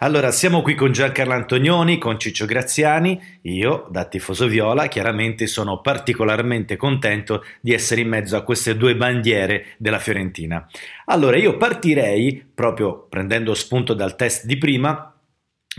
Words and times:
Allora, 0.00 0.30
siamo 0.30 0.62
qui 0.62 0.76
con 0.76 0.92
Giancarlo 0.92 1.32
Antonioni, 1.32 1.98
con 1.98 2.20
Ciccio 2.20 2.46
Graziani. 2.46 3.20
Io, 3.42 3.88
da 3.90 4.04
tifoso 4.04 4.46
viola, 4.46 4.86
chiaramente 4.86 5.48
sono 5.48 5.80
particolarmente 5.80 6.76
contento 6.76 7.44
di 7.60 7.72
essere 7.72 8.02
in 8.02 8.08
mezzo 8.08 8.36
a 8.36 8.42
queste 8.42 8.76
due 8.76 8.94
bandiere 8.94 9.74
della 9.76 9.98
Fiorentina. 9.98 10.64
Allora, 11.06 11.36
io 11.36 11.56
partirei, 11.56 12.48
proprio 12.54 13.08
prendendo 13.08 13.54
spunto 13.54 13.92
dal 13.92 14.14
test 14.14 14.44
di 14.44 14.56
prima, 14.56 15.12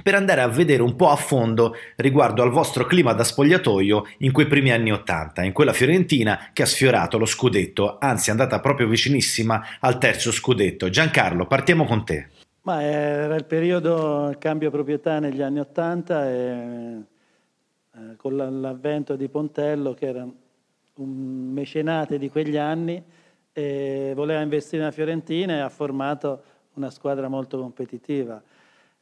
per 0.04 0.16
andare 0.16 0.42
a 0.42 0.48
vedere 0.48 0.82
un 0.82 0.98
po' 0.98 1.12
a 1.12 1.16
fondo 1.16 1.78
riguardo 1.96 2.44
al 2.44 2.52
vostro 2.52 2.86
clima 2.86 3.14
da 3.14 3.24
spogliatoio 3.24 4.06
in 4.20 4.34
quei 4.34 4.48
primi 4.48 4.72
anni 4.72 4.92
Ottanta, 4.92 5.44
in 5.44 5.54
quella 5.54 5.72
Fiorentina 5.72 6.50
che 6.52 6.64
ha 6.64 6.66
sfiorato 6.66 7.18
lo 7.18 7.26
scudetto, 7.26 7.98
anzi 8.00 8.28
è 8.28 8.32
andata 8.32 8.60
proprio 8.60 8.88
vicinissima 8.88 9.78
al 9.80 9.98
terzo 9.98 10.34
scudetto. 10.34 10.90
Giancarlo, 10.90 11.48
partiamo 11.48 11.86
con 11.86 12.04
te. 12.04 12.28
Ma 12.70 12.84
era 12.84 13.34
il 13.34 13.46
periodo 13.46 14.36
cambio 14.38 14.70
proprietà 14.70 15.18
negli 15.18 15.42
anni 15.42 15.60
Ottanta 15.60 16.30
e 16.30 17.02
eh, 17.96 18.16
con 18.16 18.36
l'avvento 18.36 19.16
di 19.16 19.28
Pontello 19.28 19.96
che 19.96 20.06
era 20.06 20.24
un 20.94 21.50
mecenate 21.52 22.20
di 22.20 22.30
quegli 22.30 22.58
anni 22.58 23.04
e 23.54 24.12
voleva 24.14 24.42
investire 24.42 24.84
nella 24.84 24.92
Fiorentina 24.92 25.56
e 25.56 25.60
ha 25.62 25.70
formato 25.70 26.44
una 26.74 26.92
squadra 26.92 27.28
molto 27.28 27.58
competitiva. 27.58 28.40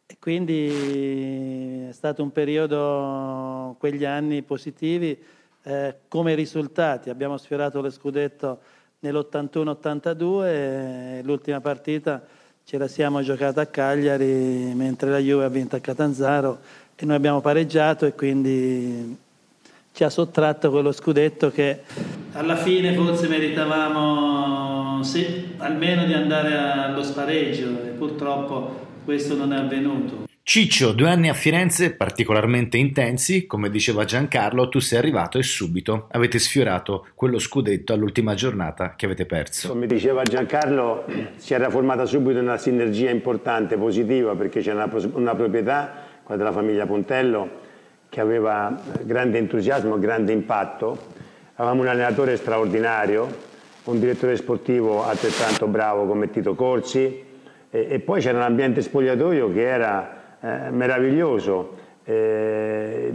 E 0.06 0.16
quindi 0.18 1.88
è 1.90 1.92
stato 1.92 2.24
un 2.24 2.32
periodo, 2.32 3.76
quegli 3.80 4.06
anni 4.06 4.44
positivi, 4.44 5.22
eh, 5.64 5.96
come 6.08 6.36
risultati. 6.36 7.10
Abbiamo 7.10 7.36
sfiorato 7.36 7.82
lo 7.82 7.90
scudetto 7.90 8.62
nell'81-82 9.00 10.46
e 10.46 11.22
l'ultima 11.22 11.60
partita 11.60 12.37
ce 12.70 12.78
la 12.78 12.90
siamo 12.90 13.22
giocata 13.22 13.62
a 13.62 13.66
Cagliari 13.66 14.74
mentre 14.76 15.10
la 15.10 15.20
Juve 15.20 15.46
ha 15.46 15.48
vinto 15.48 15.78
a 15.78 15.80
Catanzaro 15.80 16.60
e 16.98 17.06
noi 17.06 17.16
abbiamo 17.16 17.40
pareggiato 17.40 18.06
e 18.06 18.14
quindi 18.14 19.18
ci 19.94 20.04
ha 20.04 20.10
sottratto 20.10 20.70
quello 20.70 20.92
scudetto 20.92 21.50
che 21.50 21.84
alla 22.34 22.58
fine 22.58 22.94
forse 22.94 23.30
meritavamo 23.30 25.02
sì, 25.02 25.54
almeno 25.60 26.04
di 26.04 26.14
andare 26.14 26.58
allo 26.58 27.04
spareggio 27.04 27.70
e 27.86 27.92
purtroppo 27.92 28.86
questo 29.06 29.38
non 29.38 29.54
è 29.54 29.58
avvenuto. 29.60 30.27
Ciccio, 30.50 30.94
due 30.94 31.10
anni 31.10 31.28
a 31.28 31.34
Firenze 31.34 31.94
particolarmente 31.94 32.78
intensi, 32.78 33.46
come 33.46 33.70
diceva 33.70 34.06
Giancarlo, 34.06 34.70
tu 34.70 34.80
sei 34.80 34.98
arrivato 34.98 35.38
e 35.38 35.44
subito 35.44 36.08
avete 36.12 36.40
sfiorato 36.40 37.06
quello 37.16 37.38
scudetto 37.38 37.92
all'ultima 37.92 38.34
giornata 38.34 38.94
che 38.96 39.04
avete 39.08 39.26
perso. 39.26 39.68
Come 39.68 39.88
diceva 39.88 40.24
Giancarlo, 40.24 41.04
si 41.36 41.54
era 41.54 41.70
formata 41.70 42.06
subito 42.06 42.40
una 42.40 42.56
sinergia 42.56 43.10
importante, 43.10 43.76
positiva, 43.76 44.36
perché 44.36 44.62
c'era 44.62 44.86
una, 44.86 45.10
una 45.16 45.36
proprietà, 45.36 45.92
quella 46.24 46.42
della 46.42 46.56
famiglia 46.56 46.86
Pontello, 46.86 47.50
che 48.08 48.22
aveva 48.22 48.74
grande 49.04 49.40
entusiasmo, 49.40 50.00
grande 50.00 50.32
impatto. 50.32 50.98
Avevamo 51.56 51.82
un 51.82 51.90
allenatore 51.90 52.38
straordinario, 52.38 53.28
un 53.84 54.00
direttore 54.00 54.38
sportivo 54.38 55.04
altrettanto 55.04 55.68
bravo 55.68 56.08
come 56.08 56.30
Tito 56.30 56.56
Corsi 56.56 57.26
e, 57.70 57.88
e 57.90 58.00
poi 58.00 58.22
c'era 58.22 58.38
un 58.38 58.44
ambiente 58.46 58.82
spogliatoio 58.82 59.52
che 59.52 59.68
era 59.68 60.17
eh, 60.48 60.72
meraviglioso. 60.72 61.76
Eh, 62.06 63.12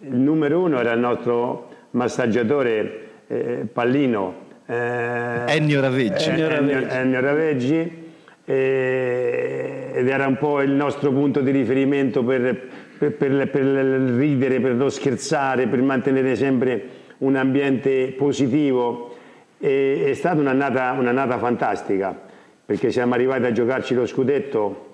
il 0.00 0.16
numero 0.16 0.60
uno 0.60 0.78
era 0.78 0.92
il 0.92 1.00
nostro 1.00 1.68
massaggiatore 1.90 3.08
eh, 3.26 3.66
Pallino. 3.72 4.42
Eh, 4.66 5.44
Ennio 5.46 5.80
Raveggi. 5.80 6.28
Ennio, 6.28 6.48
Ennio, 6.48 6.88
Ennio 6.88 7.20
Raveggi 7.20 8.02
ed 8.46 10.06
era 10.06 10.26
un 10.26 10.36
po' 10.36 10.60
il 10.60 10.72
nostro 10.72 11.10
punto 11.10 11.40
di 11.40 11.50
riferimento 11.50 12.22
per, 12.22 12.60
per, 12.98 13.14
per, 13.14 13.48
per 13.48 13.64
ridere, 13.64 14.60
per 14.60 14.74
non 14.74 14.90
scherzare, 14.90 15.66
per 15.66 15.80
mantenere 15.80 16.36
sempre 16.36 16.82
un 17.18 17.36
ambiente 17.36 18.12
positivo. 18.16 19.16
E, 19.58 20.04
è 20.08 20.14
stata 20.14 20.40
un'annata, 20.40 20.92
un'annata 20.98 21.38
fantastica 21.38 22.32
perché 22.66 22.90
siamo 22.90 23.14
arrivati 23.14 23.44
a 23.44 23.52
giocarci 23.52 23.94
lo 23.94 24.06
scudetto 24.06 24.93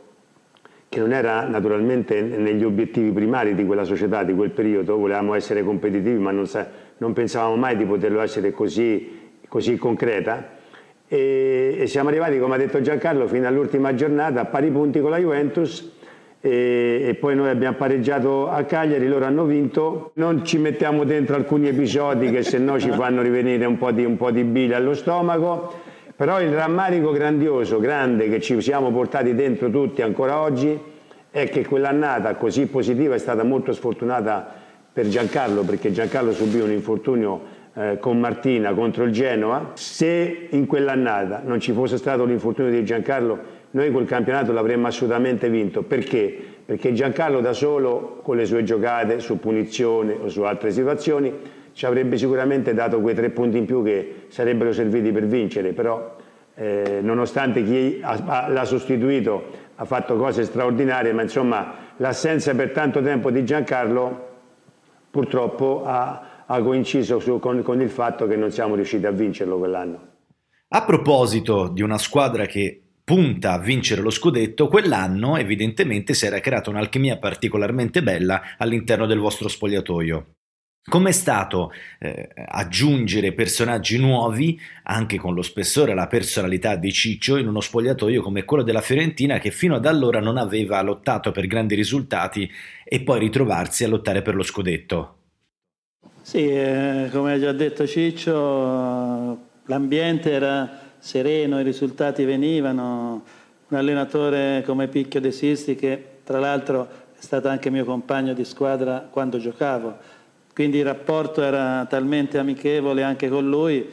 che 0.90 0.98
non 0.98 1.12
era 1.12 1.46
naturalmente 1.46 2.20
negli 2.20 2.64
obiettivi 2.64 3.12
primari 3.12 3.54
di 3.54 3.64
quella 3.64 3.84
società, 3.84 4.24
di 4.24 4.34
quel 4.34 4.50
periodo, 4.50 4.96
volevamo 4.96 5.34
essere 5.34 5.62
competitivi 5.62 6.18
ma 6.18 6.32
non, 6.32 6.48
sa, 6.48 6.66
non 6.96 7.12
pensavamo 7.12 7.54
mai 7.54 7.76
di 7.76 7.84
poterlo 7.84 8.20
essere 8.20 8.50
così, 8.50 9.30
così 9.46 9.76
concreta. 9.76 10.58
E, 11.06 11.76
e, 11.78 11.86
siamo 11.86 12.08
arrivati, 12.08 12.40
come 12.40 12.56
ha 12.56 12.58
detto 12.58 12.80
Giancarlo, 12.80 13.28
fino 13.28 13.46
all'ultima 13.46 13.94
giornata 13.94 14.40
a 14.40 14.44
pari 14.46 14.68
punti 14.70 14.98
con 14.98 15.10
la 15.10 15.18
Juventus. 15.18 15.92
E, 16.40 17.04
e, 17.06 17.14
poi 17.14 17.36
noi 17.36 17.50
abbiamo 17.50 17.76
pareggiato 17.76 18.48
a 18.48 18.64
Cagliari, 18.64 19.06
loro 19.06 19.26
hanno 19.26 19.44
vinto, 19.44 20.10
non 20.14 20.44
ci 20.44 20.58
mettiamo 20.58 21.04
dentro 21.04 21.36
alcuni 21.36 21.68
episodi 21.68 22.32
che 22.32 22.42
se 22.42 22.58
no 22.58 22.80
ci 22.80 22.90
fanno 22.90 23.22
rivenire 23.22 23.64
un 23.64 23.78
po' 23.78 23.92
di, 23.92 24.04
un 24.04 24.16
po 24.16 24.32
di 24.32 24.42
bile 24.42 24.74
allo 24.74 24.94
stomaco 24.94 25.89
però 26.20 26.38
il 26.42 26.53
rammarico 26.53 27.12
grandioso, 27.12 27.81
grande, 27.81 28.28
che 28.28 28.42
ci 28.42 28.60
siamo 28.60 28.92
portati 28.92 29.34
dentro 29.34 29.70
tutti 29.70 30.03
ancora 30.03 30.38
oggi, 30.42 30.78
è 31.31 31.48
che 31.48 31.64
quell'annata 31.64 32.34
così 32.34 32.66
positiva 32.66 33.14
è 33.14 33.19
stata 33.19 33.42
molto 33.42 33.72
sfortunata 33.72 34.47
per 34.92 35.08
Giancarlo, 35.08 35.62
perché 35.62 35.91
Giancarlo 35.92 36.32
subì 36.32 36.60
un 36.60 36.72
infortunio 36.72 37.41
eh, 37.72 37.97
con 37.98 38.20
Martina 38.20 38.75
contro 38.75 39.04
il 39.04 39.12
Genoa. 39.12 39.70
Se 39.72 40.48
in 40.50 40.66
quell'annata 40.66 41.41
non 41.42 41.58
ci 41.58 41.72
fosse 41.72 41.97
stato 41.97 42.26
l'infortunio 42.26 42.70
di 42.70 42.84
Giancarlo, 42.84 43.38
noi 43.70 43.91
quel 43.91 44.04
campionato 44.04 44.52
l'avremmo 44.52 44.88
assolutamente 44.88 45.48
vinto. 45.48 45.84
Perché? 45.84 46.37
Perché 46.66 46.92
Giancarlo 46.92 47.41
da 47.41 47.54
solo, 47.54 48.20
con 48.22 48.37
le 48.37 48.44
sue 48.44 48.62
giocate 48.62 49.20
su 49.20 49.38
punizione 49.38 50.19
o 50.20 50.28
su 50.28 50.42
altre 50.42 50.70
situazioni, 50.70 51.32
ci 51.80 51.86
avrebbe 51.86 52.18
sicuramente 52.18 52.74
dato 52.74 53.00
quei 53.00 53.14
tre 53.14 53.30
punti 53.30 53.56
in 53.56 53.64
più 53.64 53.82
che 53.82 54.26
sarebbero 54.28 54.70
serviti 54.70 55.12
per 55.12 55.24
vincere, 55.24 55.72
però 55.72 56.14
eh, 56.54 56.98
nonostante 57.00 57.64
chi 57.64 58.00
l'ha 58.00 58.64
sostituito 58.66 59.44
ha 59.76 59.86
fatto 59.86 60.14
cose 60.16 60.44
straordinarie, 60.44 61.14
ma 61.14 61.22
insomma 61.22 61.74
l'assenza 61.96 62.54
per 62.54 62.72
tanto 62.72 63.00
tempo 63.00 63.30
di 63.30 63.46
Giancarlo 63.46 64.28
purtroppo 65.10 65.82
ha, 65.86 66.44
ha 66.44 66.60
coinciso 66.60 67.19
su, 67.19 67.38
con, 67.38 67.62
con 67.62 67.80
il 67.80 67.88
fatto 67.88 68.26
che 68.26 68.36
non 68.36 68.50
siamo 68.50 68.74
riusciti 68.74 69.06
a 69.06 69.10
vincerlo 69.10 69.56
quell'anno. 69.56 70.08
A 70.69 70.84
proposito 70.84 71.70
di 71.72 71.80
una 71.80 71.96
squadra 71.96 72.44
che 72.44 72.88
punta 73.02 73.52
a 73.54 73.58
vincere 73.58 74.02
lo 74.02 74.10
scudetto, 74.10 74.69
quell'anno 74.69 75.38
evidentemente 75.38 76.12
si 76.12 76.26
era 76.26 76.40
creata 76.40 76.69
un'alchimia 76.69 77.16
particolarmente 77.16 78.02
bella 78.02 78.42
all'interno 78.58 79.06
del 79.06 79.19
vostro 79.19 79.48
spogliatoio. 79.48 80.34
Com'è 80.82 81.12
stato 81.12 81.72
eh, 81.98 82.30
aggiungere 82.48 83.32
personaggi 83.32 83.98
nuovi, 83.98 84.58
anche 84.84 85.18
con 85.18 85.34
lo 85.34 85.42
spessore 85.42 85.92
e 85.92 85.94
la 85.94 86.06
personalità 86.06 86.74
di 86.76 86.91
Ciccio, 86.91 87.36
in 87.36 87.46
uno 87.46 87.60
spogliatoio 87.60 88.22
come 88.22 88.44
quello 88.44 88.62
della 88.62 88.80
Fiorentina 88.80 89.38
che 89.38 89.50
fino 89.50 89.74
ad 89.76 89.84
allora 89.84 90.20
non 90.20 90.38
aveva 90.38 90.80
lottato 90.80 91.32
per 91.32 91.46
grandi 91.46 91.74
risultati 91.74 92.50
e 92.82 93.02
poi 93.02 93.20
ritrovarsi 93.20 93.84
a 93.84 93.88
lottare 93.88 94.22
per 94.22 94.34
lo 94.34 94.42
scudetto? 94.42 95.16
Sì, 96.22 96.48
eh, 96.48 97.08
come 97.12 97.34
ha 97.34 97.38
già 97.38 97.52
detto 97.52 97.86
Ciccio, 97.86 99.38
l'ambiente 99.66 100.32
era 100.32 100.93
sereno, 100.99 101.60
i 101.60 101.64
risultati 101.64 102.25
venivano. 102.25 103.25
Un 103.69 103.76
allenatore 103.76 104.64
come 104.64 104.88
Picchio 104.88 105.20
De 105.20 105.31
Sisti, 105.31 105.76
che 105.76 106.05
tra 106.25 106.40
l'altro 106.40 106.88
è 107.16 107.20
stato 107.20 107.49
anche 107.49 107.70
mio 107.70 107.84
compagno 107.84 108.32
di 108.32 108.44
squadra 108.44 109.06
quando 109.08 109.38
giocavo 109.38 110.19
quindi 110.52 110.79
il 110.79 110.85
rapporto 110.85 111.43
era 111.43 111.87
talmente 111.88 112.38
amichevole 112.38 113.02
anche 113.02 113.29
con 113.29 113.49
lui 113.49 113.87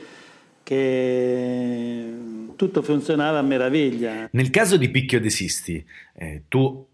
che 0.63 2.03
tutto 2.55 2.81
funzionava 2.81 3.39
a 3.39 3.41
meraviglia. 3.41 4.27
Nel 4.31 4.49
caso 4.49 4.75
di 4.75 4.89
Picchio 4.89 5.21
De 5.21 5.29
Sisti, 5.29 5.83
eh, 6.15 6.43
tu 6.49 6.85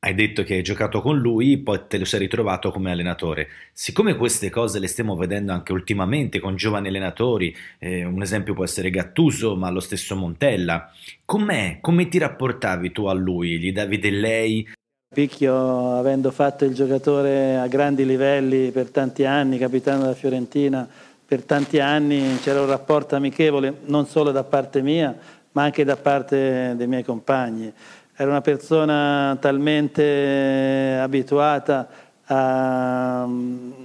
hai 0.00 0.14
detto 0.14 0.42
che 0.42 0.56
hai 0.56 0.62
giocato 0.62 1.00
con 1.00 1.16
lui, 1.16 1.56
poi 1.56 1.80
te 1.88 1.96
lo 1.96 2.04
sei 2.04 2.20
ritrovato 2.20 2.70
come 2.70 2.90
allenatore. 2.90 3.48
Siccome 3.72 4.16
queste 4.16 4.50
cose 4.50 4.78
le 4.78 4.86
stiamo 4.86 5.16
vedendo 5.16 5.52
anche 5.52 5.72
ultimamente 5.72 6.40
con 6.40 6.56
giovani 6.56 6.88
allenatori, 6.88 7.56
eh, 7.78 8.04
un 8.04 8.20
esempio 8.20 8.52
può 8.52 8.64
essere 8.64 8.90
Gattuso, 8.90 9.56
ma 9.56 9.70
lo 9.70 9.80
stesso 9.80 10.14
Montella, 10.14 10.92
com'è? 11.24 11.78
Come 11.80 12.08
ti 12.08 12.18
rapportavi 12.18 12.92
tu 12.92 13.06
a 13.06 13.14
lui? 13.14 13.58
Gli 13.58 13.72
davi 13.72 13.98
del 13.98 14.20
lei? 14.20 14.68
Picchio, 15.14 15.96
avendo 15.96 16.32
fatto 16.32 16.64
il 16.64 16.74
giocatore 16.74 17.56
a 17.56 17.68
grandi 17.68 18.04
livelli 18.04 18.72
per 18.72 18.90
tanti 18.90 19.24
anni, 19.24 19.58
capitano 19.58 20.02
della 20.02 20.14
Fiorentina, 20.14 20.86
per 21.24 21.44
tanti 21.44 21.78
anni 21.78 22.36
c'era 22.42 22.60
un 22.60 22.66
rapporto 22.66 23.14
amichevole 23.14 23.78
non 23.84 24.06
solo 24.06 24.32
da 24.32 24.42
parte 24.42 24.82
mia, 24.82 25.16
ma 25.52 25.62
anche 25.62 25.84
da 25.84 25.96
parte 25.96 26.74
dei 26.76 26.88
miei 26.88 27.04
compagni. 27.04 27.72
Era 28.16 28.28
una 28.28 28.40
persona 28.40 29.36
talmente 29.40 30.98
abituata 31.00 31.88
a, 32.24 33.22
a 33.22 33.28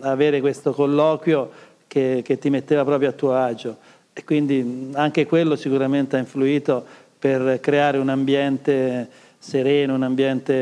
avere 0.02 0.42
questo 0.42 0.74
colloquio 0.74 1.52
che, 1.86 2.22
che 2.24 2.40
ti 2.40 2.50
metteva 2.50 2.84
proprio 2.84 3.10
a 3.10 3.14
tuo 3.14 3.36
agio 3.36 3.78
e 4.14 4.24
quindi 4.24 4.90
anche 4.96 5.28
quello 5.28 5.56
sicuramente 5.56 6.16
ha 6.16 6.20
influito 6.20 6.84
per 7.20 7.60
creare 7.60 8.00
un 8.00 8.10
ambiente 8.10 9.28
sereno, 9.40 9.96
un 9.96 10.04
ambiente 10.04 10.54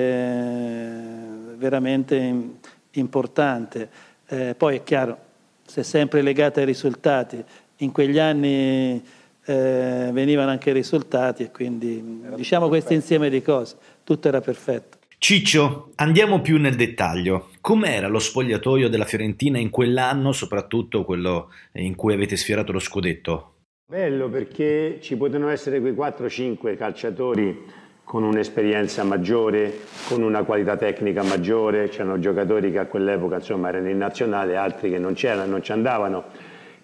veramente 1.58 2.50
importante. 2.92 3.90
Eh, 4.28 4.56
poi 4.56 4.78
è 4.78 4.84
chiaro, 4.84 5.18
si 5.66 5.80
è 5.82 5.84
sempre 5.84 6.22
legata 6.22 6.60
ai 6.60 6.66
risultati. 6.66 7.44
In 7.78 7.92
quegli 7.92 8.20
anni 8.20 9.04
eh, 9.46 10.10
venivano 10.12 10.52
anche 10.52 10.70
i 10.70 10.74
risultati 10.74 11.44
e 11.44 11.52
quindi 11.52 12.22
era 12.26 12.36
diciamo 12.36 12.68
questo 12.68 12.94
insieme 12.94 13.30
di 13.30 13.42
cose, 13.42 13.76
tutto 14.04 14.28
era 14.28 14.42
perfetto. 14.42 14.98
Ciccio, 15.20 15.94
andiamo 15.96 16.42
più 16.42 16.60
nel 16.60 16.76
dettaglio. 16.76 17.50
Com'era 17.60 18.08
lo 18.08 18.20
spogliatoio 18.20 18.88
della 18.88 19.06
Fiorentina 19.06 19.58
in 19.58 19.72
quell'anno, 19.72 20.32
soprattutto 20.32 21.04
quello 21.04 21.52
in 21.74 21.96
cui 21.96 22.14
avete 22.14 22.38
sfiorato 22.38 22.72
lo 22.72 22.80
scudetto? 22.80 23.54
Bello 23.90 24.30
perché 24.30 25.00
ci 25.02 25.16
potevano 25.16 25.50
essere 25.50 25.80
quei 25.80 25.94
4-5 25.94 26.76
calciatori 26.76 27.66
con 28.08 28.24
un'esperienza 28.24 29.04
maggiore, 29.04 29.80
con 30.08 30.24
una 30.24 30.44
qualità 30.44 30.78
tecnica 30.78 31.24
maggiore, 31.24 31.90
c'erano 31.90 32.20
giocatori 32.20 32.72
che 32.72 32.80
a 32.80 32.86
quell'epoca 32.86 33.36
insomma, 33.36 33.68
erano 33.68 33.90
in 33.90 33.98
nazionale, 33.98 34.56
altri 34.56 34.90
che 34.90 34.98
non 34.98 35.14
c'erano, 35.14 35.52
non 35.52 35.62
ci 35.62 35.74
andavano, 35.74 36.24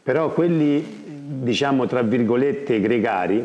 però 0.03 0.33
quelli 0.33 0.83
diciamo 0.83 1.87
tra 1.87 2.01
virgolette 2.01 2.81
gregari 2.81 3.41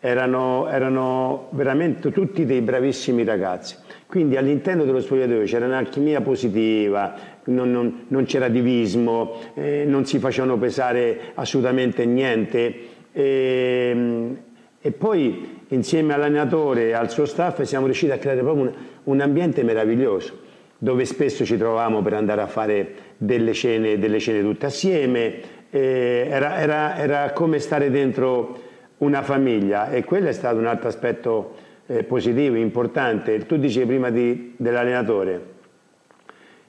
erano, 0.00 0.66
erano 0.70 1.48
veramente 1.50 2.10
tutti 2.10 2.46
dei 2.46 2.62
bravissimi 2.62 3.22
ragazzi. 3.22 3.76
Quindi 4.06 4.38
all'interno 4.38 4.84
dello 4.84 5.02
spogliatoio 5.02 5.44
c'era 5.44 5.66
un'alchimia 5.66 6.22
positiva, 6.22 7.14
non, 7.44 7.70
non, 7.70 8.04
non 8.08 8.24
c'era 8.24 8.48
divismo, 8.48 9.36
eh, 9.52 9.84
non 9.86 10.06
si 10.06 10.18
facevano 10.18 10.56
pesare 10.56 11.32
assolutamente 11.34 12.06
niente. 12.06 12.74
E, 13.12 13.90
ehm, 13.92 14.36
e 14.80 14.92
poi 14.92 15.59
insieme 15.70 16.14
all'allenatore 16.14 16.88
e 16.88 16.92
al 16.92 17.10
suo 17.10 17.26
staff 17.26 17.62
siamo 17.62 17.86
riusciti 17.86 18.12
a 18.12 18.18
creare 18.18 18.40
proprio 18.40 18.64
un, 18.64 18.72
un 19.04 19.20
ambiente 19.20 19.62
meraviglioso 19.62 20.48
dove 20.82 21.04
spesso 21.04 21.44
ci 21.44 21.58
trovavamo 21.58 22.00
per 22.00 22.14
andare 22.14 22.40
a 22.40 22.46
fare 22.46 22.94
delle 23.18 23.52
cene, 23.52 23.98
delle 23.98 24.18
cene 24.18 24.40
tutte 24.40 24.64
assieme, 24.64 25.58
era, 25.68 26.58
era, 26.58 26.96
era, 26.96 27.32
come 27.32 27.58
stare 27.58 27.90
dentro 27.90 28.58
una 28.98 29.22
famiglia 29.22 29.90
e 29.90 30.04
quello 30.04 30.28
è 30.28 30.32
stato 30.32 30.56
un 30.56 30.64
altro 30.64 30.88
aspetto 30.88 31.54
eh, 31.86 32.02
positivo, 32.02 32.56
importante. 32.56 33.44
Tu 33.44 33.58
dicevi 33.58 33.86
prima 33.86 34.08
di, 34.08 34.54
dell'allenatore, 34.56 35.58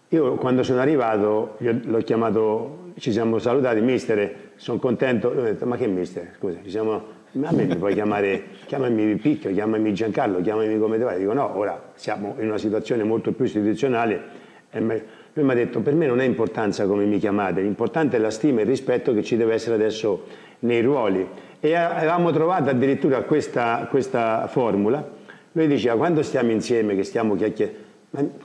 io 0.10 0.36
quando 0.36 0.64
sono 0.64 0.82
arrivato 0.82 1.56
l'ho 1.60 2.00
chiamato, 2.00 2.92
ci 2.98 3.14
siamo 3.14 3.40
salutati, 3.40 3.80
mister, 3.80 4.52
sono 4.56 4.78
contento, 4.78 5.30
ho 5.30 5.42
detto 5.42 5.66
ma 5.66 5.78
che 5.78 5.88
mister, 5.88 6.34
scusa, 6.38 6.58
ci 6.64 6.70
siamo 6.70 7.20
a 7.34 7.52
me 7.54 7.64
mi 7.64 7.76
puoi 7.78 7.94
chiamare, 7.94 8.44
chiamami 8.66 9.16
Picchio, 9.16 9.54
chiamami 9.54 9.94
Giancarlo, 9.94 10.42
chiamami 10.42 10.78
come 10.78 10.98
te 10.98 11.06
pare. 11.06 11.20
Dico 11.20 11.32
no, 11.32 11.58
ora 11.58 11.92
siamo 11.96 12.36
in 12.40 12.48
una 12.48 12.58
situazione 12.58 13.04
molto 13.04 13.32
più 13.32 13.46
istituzionale. 13.46 14.40
Lui 14.74 15.46
mi 15.46 15.52
ha 15.52 15.54
detto 15.54 15.80
per 15.80 15.94
me 15.94 16.08
non 16.08 16.20
è 16.20 16.26
importanza 16.26 16.86
come 16.86 17.06
mi 17.06 17.18
chiamate, 17.20 17.62
l'importante 17.62 18.18
è 18.18 18.20
la 18.20 18.32
stima 18.32 18.60
e 18.60 18.64
il 18.64 18.70
rispetto 18.70 19.14
che 19.14 19.24
ci 19.24 19.38
deve 19.38 19.54
essere 19.54 19.76
adesso 19.76 20.26
nei 20.60 20.82
ruoli. 20.82 21.26
E 21.62 21.74
avevamo 21.74 22.32
trovato 22.32 22.70
addirittura 22.70 23.22
questa, 23.22 23.88
questa 23.90 24.48
formula. 24.48 25.08
Lui 25.54 25.68
diceva 25.68 25.96
quando 25.96 26.24
stiamo 26.24 26.52
insieme, 26.52 26.96
che 26.96 27.04
stiamo 27.04 27.36
chiacchierando, 27.36 27.90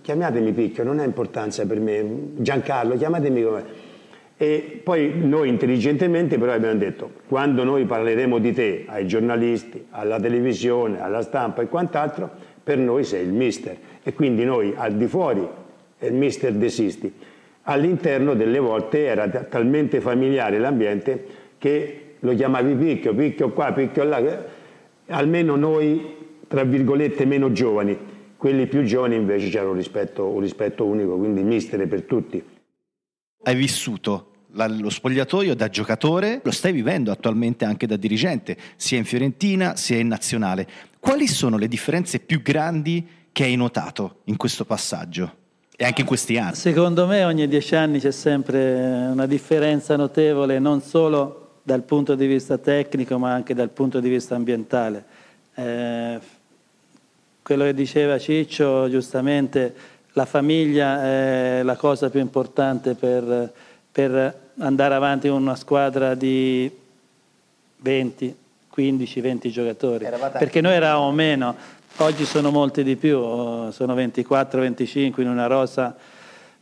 chiamatemi 0.01 0.53
Picchio, 0.53 0.85
non 0.85 1.01
ha 1.01 1.05
importanza 1.05 1.67
per 1.67 1.81
me, 1.81 2.05
Giancarlo, 2.37 2.97
chiamatemi 2.97 3.43
come... 3.43 3.86
E 4.39 4.81
poi 4.85 5.13
noi 5.15 5.49
intelligentemente 5.49 6.37
però 6.37 6.53
abbiamo 6.53 6.79
detto, 6.79 7.11
quando 7.27 7.65
noi 7.65 7.87
parleremo 7.87 8.39
di 8.39 8.53
te 8.53 8.85
ai 8.87 9.07
giornalisti, 9.07 9.87
alla 9.91 10.21
televisione, 10.21 11.01
alla 11.01 11.23
stampa 11.23 11.63
e 11.63 11.69
quant'altro, 11.69 12.31
per 12.63 12.77
noi 12.77 13.03
sei 13.05 13.25
il 13.25 13.33
mister. 13.33 13.77
E 14.03 14.13
quindi 14.13 14.45
noi 14.45 14.75
al 14.77 14.93
di 14.93 15.07
fuori 15.07 15.47
il 16.01 16.13
mister 16.13 16.53
desisti. 16.53 17.11
All'interno 17.63 18.35
delle 18.35 18.59
volte 18.59 19.07
era 19.07 19.27
talmente 19.27 20.03
familiare 20.03 20.59
l'ambiente 20.59 21.25
che 21.57 22.01
lo 22.21 22.35
chiamavi 22.35 22.75
picchio, 22.75 23.15
picchio 23.15 23.51
qua, 23.53 23.73
picchio 23.73 24.05
là, 24.05 24.45
almeno 25.09 25.57
noi, 25.57 26.15
tra 26.47 26.63
virgolette, 26.63 27.25
meno 27.25 27.53
giovani. 27.53 27.97
Quelli 28.37 28.67
più 28.67 28.83
giovani 28.83 29.15
invece 29.15 29.49
c'era 29.49 29.69
un 29.69 29.77
rispetto, 29.77 30.27
un 30.27 30.41
rispetto 30.41 30.85
unico, 30.85 31.17
quindi 31.17 31.43
mister 31.43 31.89
per 31.89 32.03
tutti 32.03 32.55
hai 33.47 33.55
vissuto 33.55 34.33
lo 34.51 34.91
spogliatoio 34.91 35.55
da 35.55 35.69
giocatore, 35.69 36.41
lo 36.43 36.51
stai 36.51 36.73
vivendo 36.73 37.11
attualmente 37.13 37.65
anche 37.65 37.87
da 37.87 37.97
dirigente, 37.97 38.57
sia 38.77 38.97
in 38.99 39.05
Fiorentina 39.05 39.77
sia 39.77 39.99
in 39.99 40.09
nazionale. 40.09 40.67
Quali 40.99 41.29
sono 41.29 41.59
le 41.59 41.69
differenze 41.69 42.19
più 42.21 42.43
grandi 42.43 43.07
che 43.31 43.45
hai 43.45 43.55
notato 43.55 44.21
in 44.25 44.37
questo 44.37 44.65
passaggio 44.65 45.35
e 45.77 45.85
anche 45.85 46.01
in 46.01 46.07
questi 46.07 46.39
anni? 46.39 46.55
Secondo 46.55 47.07
me 47.07 47.23
ogni 47.25 47.47
dieci 47.47 47.77
anni 47.77 48.01
c'è 48.01 48.11
sempre 48.11 49.09
una 49.13 49.27
differenza 49.27 49.95
notevole, 49.95 50.59
non 50.59 50.81
solo 50.81 51.59
dal 51.63 51.83
punto 51.83 52.15
di 52.15 52.27
vista 52.27 52.59
tecnico 52.59 53.19
ma 53.19 53.33
anche 53.33 53.55
dal 53.55 53.71
punto 53.71 54.01
di 54.01 54.09
vista 54.09 54.35
ambientale. 54.35 55.05
Eh, 55.55 56.19
quello 57.43 57.65
che 57.65 57.75
diceva 57.75 58.19
Ciccio 58.19 58.89
giustamente 58.89 59.75
la 60.17 60.25
famiglia 60.25 61.03
è 61.05 61.61
la 61.63 61.77
cosa 61.77 62.09
più 62.09 62.21
importante 62.21 62.95
per, 62.95 63.53
per 63.93 64.39
andare 64.59 64.95
avanti 64.95 65.29
con 65.29 65.43
una 65.43 65.57
squadra 65.57 66.15
di 66.15 66.71
20, 67.77 68.37
15, 68.71 69.21
20 69.21 69.51
giocatori. 69.51 70.07
Perché 70.39 70.63
noi 70.63 70.73
eravamo 70.73 71.13
meno, 71.13 71.55
oggi 71.99 72.25
sono 72.25 72.51
molti 72.51 72.83
di 72.83 72.97
più, 72.97 73.19
sono 73.71 73.95
24, 73.95 74.61
25 74.61 75.23
in 75.23 75.29
una 75.29 75.47
rosa 75.47 75.95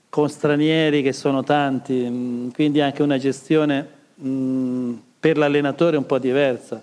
con 0.09 0.29
stranieri 0.29 1.01
che 1.03 1.13
sono 1.13 1.45
tanti, 1.45 1.95
mm, 2.09 2.49
quindi 2.51 2.81
anche 2.81 3.05
una 3.05 3.19
gestione 3.19 3.87
mh, 4.17 4.29
mm, 4.29 4.95
per 5.21 5.39
l'allenatore 5.39 5.97
un 5.97 6.07
po' 6.07 6.19
diversa. 6.19 6.83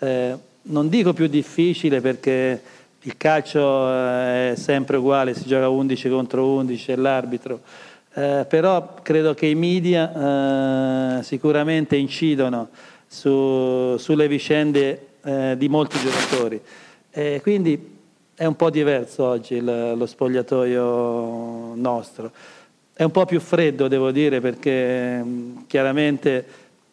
Eh, 0.00 0.36
non 0.62 0.88
dico 0.88 1.12
più 1.12 1.28
difficile 1.28 2.00
perché 2.00 2.60
il 3.02 3.16
calcio 3.16 3.88
eh, 3.88 4.52
è 4.52 4.54
sempre 4.56 4.96
uguale, 4.96 5.34
si 5.34 5.46
gioca 5.46 5.68
11 5.68 6.08
contro 6.08 6.46
11, 6.46 6.92
è 6.92 6.96
l'arbitro, 6.96 7.60
eh, 8.14 8.46
però 8.48 8.94
credo 9.02 9.34
che 9.34 9.46
i 9.46 9.54
media 9.54 11.18
eh, 11.18 11.22
sicuramente 11.22 11.96
incidono 11.96 12.68
su, 13.06 13.96
sulle 13.98 14.28
vicende 14.28 15.06
eh, 15.24 15.54
di 15.56 15.68
molti 15.68 15.98
giocatori. 15.98 16.60
quindi 17.42 17.90
è 18.34 18.44
un 18.44 18.56
po' 18.56 18.70
diverso 18.70 19.24
oggi 19.24 19.54
il, 19.54 19.94
lo 19.96 20.06
spogliatoio 20.06 21.74
nostro. 21.74 22.30
È 22.92 23.02
un 23.02 23.10
po' 23.10 23.24
più 23.24 23.40
freddo, 23.40 23.88
devo 23.88 24.10
dire, 24.10 24.40
perché 24.40 25.22
mm, 25.22 25.56
chiaramente 25.66 26.44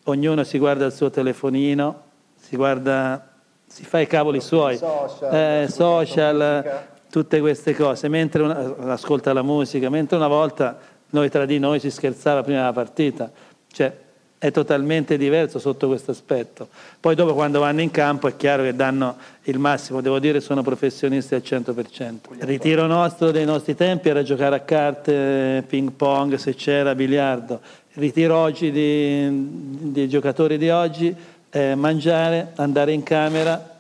ognuno 0.06 0.44
si 0.44 0.58
guarda 0.58 0.86
il 0.86 0.92
suo 0.92 1.10
telefonino, 1.10 2.04
si 2.40 2.56
guarda 2.56 3.29
si 3.70 3.86
fa 3.86 4.00
i 4.00 4.08
cavoli 4.08 4.42
suoi, 4.42 4.78
social, 4.78 5.34
eh, 5.34 5.68
social 5.70 6.88
tutte 7.10 7.40
queste 7.40 7.76
cose, 7.76 8.08
mentre 8.08 8.44
una, 8.44 8.76
ascolta 8.92 9.32
la 9.32 9.44
musica, 9.44 9.90
mentre 9.90 10.18
una 10.18 10.28
volta 10.28 10.78
noi 11.12 11.30
tra 11.30 11.46
di 11.46 11.60
noi 11.60 11.80
si 11.80 11.90
scherzava 11.90 12.44
prima 12.44 12.60
della 12.60 12.74
partita, 12.74 13.32
cioè 13.72 13.94
è 14.40 14.52
totalmente 14.52 15.18
diverso 15.18 15.60
sotto 15.60 15.88
questo 15.88 16.12
aspetto. 16.12 16.70
Poi 17.00 17.14
dopo 17.14 17.34
quando 17.34 17.60
vanno 17.60 17.82
in 17.82 17.92
campo 17.92 18.28
è 18.28 18.36
chiaro 18.36 18.64
che 18.64 18.74
danno 18.74 19.18
il 19.44 19.60
massimo, 19.60 20.02
devo 20.02 20.18
dire 20.20 20.40
sono 20.40 20.62
professionisti 20.64 21.36
al 21.36 21.42
100%. 21.44 22.14
Il 22.40 22.44
ritiro 22.44 22.88
nostro 22.88 23.32
dei 23.32 23.46
nostri 23.46 23.76
tempi 23.76 24.10
era 24.10 24.24
giocare 24.24 24.56
a 24.56 24.62
carte, 24.62 25.64
ping 25.68 25.92
pong 25.92 26.36
se 26.36 26.56
c'era, 26.56 26.96
biliardo. 26.96 27.60
Il 27.92 28.02
ritiro 28.02 28.38
oggi 28.38 28.72
dei 28.72 30.08
giocatori 30.08 30.58
di 30.58 30.70
oggi 30.70 31.14
eh, 31.52 31.76
mangiare, 31.76 32.52
andare 32.56 32.92
in 32.92 33.04
camera, 33.04 33.78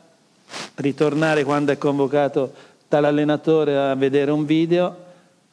ritornare 0.75 1.43
quando 1.43 1.71
è 1.71 1.77
convocato 1.77 2.53
dall'allenatore 2.87 3.77
a 3.77 3.95
vedere 3.95 4.31
un 4.31 4.45
video, 4.45 4.95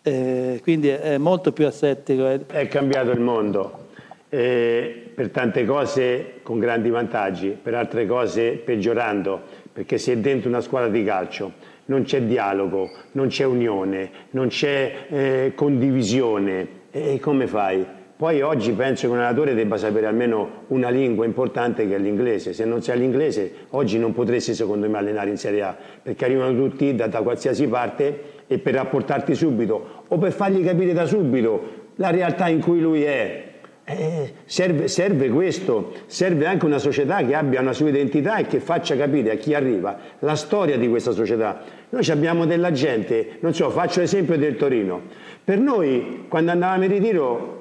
eh, 0.03 0.61
quindi 0.63 0.89
è 0.89 1.19
molto 1.19 1.53
più 1.53 1.67
assettico. 1.67 2.29
Eh. 2.29 2.47
È 2.47 2.69
cambiato 2.69 3.11
il 3.11 3.21
mondo, 3.21 3.89
eh, 4.29 5.11
per 5.15 5.31
tante 5.31 5.65
cose 5.65 6.41
con 6.43 6.59
grandi 6.59 6.91
vantaggi, 6.91 7.57
per 7.61 7.75
altre 7.75 8.07
cose 8.07 8.53
peggiorando, 8.53 9.41
perché 9.73 9.99
si 9.99 10.11
è 10.11 10.17
dentro 10.17 10.49
una 10.49 10.61
squadra 10.61 10.89
di 10.89 11.05
calcio, 11.05 11.53
non 11.87 12.03
c'è 12.03 12.23
dialogo, 12.23 12.91
non 13.13 13.29
c'è 13.29 13.45
unione, 13.45 14.11
non 14.31 14.49
c'è 14.49 15.07
eh, 15.09 15.53
condivisione. 15.55 16.85
E 16.91 17.21
come 17.21 17.47
fai? 17.47 17.85
Poi 18.17 18.41
oggi 18.41 18.73
penso 18.73 19.07
che 19.07 19.13
un 19.13 19.19
allenatore 19.19 19.55
debba 19.55 19.77
sapere 19.77 20.07
almeno 20.07 20.65
una 20.69 20.89
lingua 20.89 21.27
importante 21.27 21.87
che 21.87 21.97
è 21.97 21.99
l'inglese. 21.99 22.55
Se 22.55 22.65
non 22.65 22.83
sai 22.83 22.99
l'inglese, 22.99 23.53
oggi 23.71 23.99
non 23.99 24.15
potresti 24.15 24.55
secondo 24.55 24.89
me 24.89 24.97
allenare 24.97 25.29
in 25.29 25.37
Serie 25.37 25.61
A, 25.61 25.77
perché 26.03 26.25
arrivano 26.25 26.57
tutti 26.57 26.95
da, 26.95 27.09
da 27.09 27.21
qualsiasi 27.21 27.67
parte 27.67 28.21
e 28.47 28.59
per 28.59 28.73
rapportarti 28.73 29.35
subito 29.35 30.05
o 30.09 30.17
per 30.17 30.33
fargli 30.33 30.65
capire 30.65 30.95
da 30.95 31.05
subito 31.05 31.85
la 31.97 32.09
realtà 32.09 32.49
in 32.49 32.61
cui 32.61 32.81
lui 32.81 33.03
è. 33.03 33.45
Eh, 33.85 34.33
serve, 34.47 34.89
serve, 34.89 35.29
questo, 35.29 35.93
serve 36.07 36.47
anche 36.47 36.65
una 36.65 36.79
società 36.79 37.23
che 37.23 37.35
abbia 37.35 37.61
una 37.61 37.75
sua 37.75 37.91
identità 37.91 38.39
e 38.39 38.47
che 38.47 38.61
faccia 38.61 38.97
capire 38.97 39.31
a 39.31 39.35
chi 39.37 39.53
arriva 39.53 39.97
la 40.21 40.37
storia 40.37 40.79
di 40.79 40.89
questa 40.89 41.13
società. 41.13 41.63
Noi 41.91 42.09
abbiamo 42.09 42.47
della 42.47 42.73
gente, 42.73 43.37
non 43.41 43.53
so, 43.53 43.69
faccio 43.69 44.01
l'esempio 44.01 44.39
del 44.39 44.57
Torino. 44.57 45.03
Per 45.45 45.61
noi, 45.61 46.25
quando 46.29 46.51
andavamo 46.51 46.85
in 46.85 46.91
ritiro, 46.91 47.56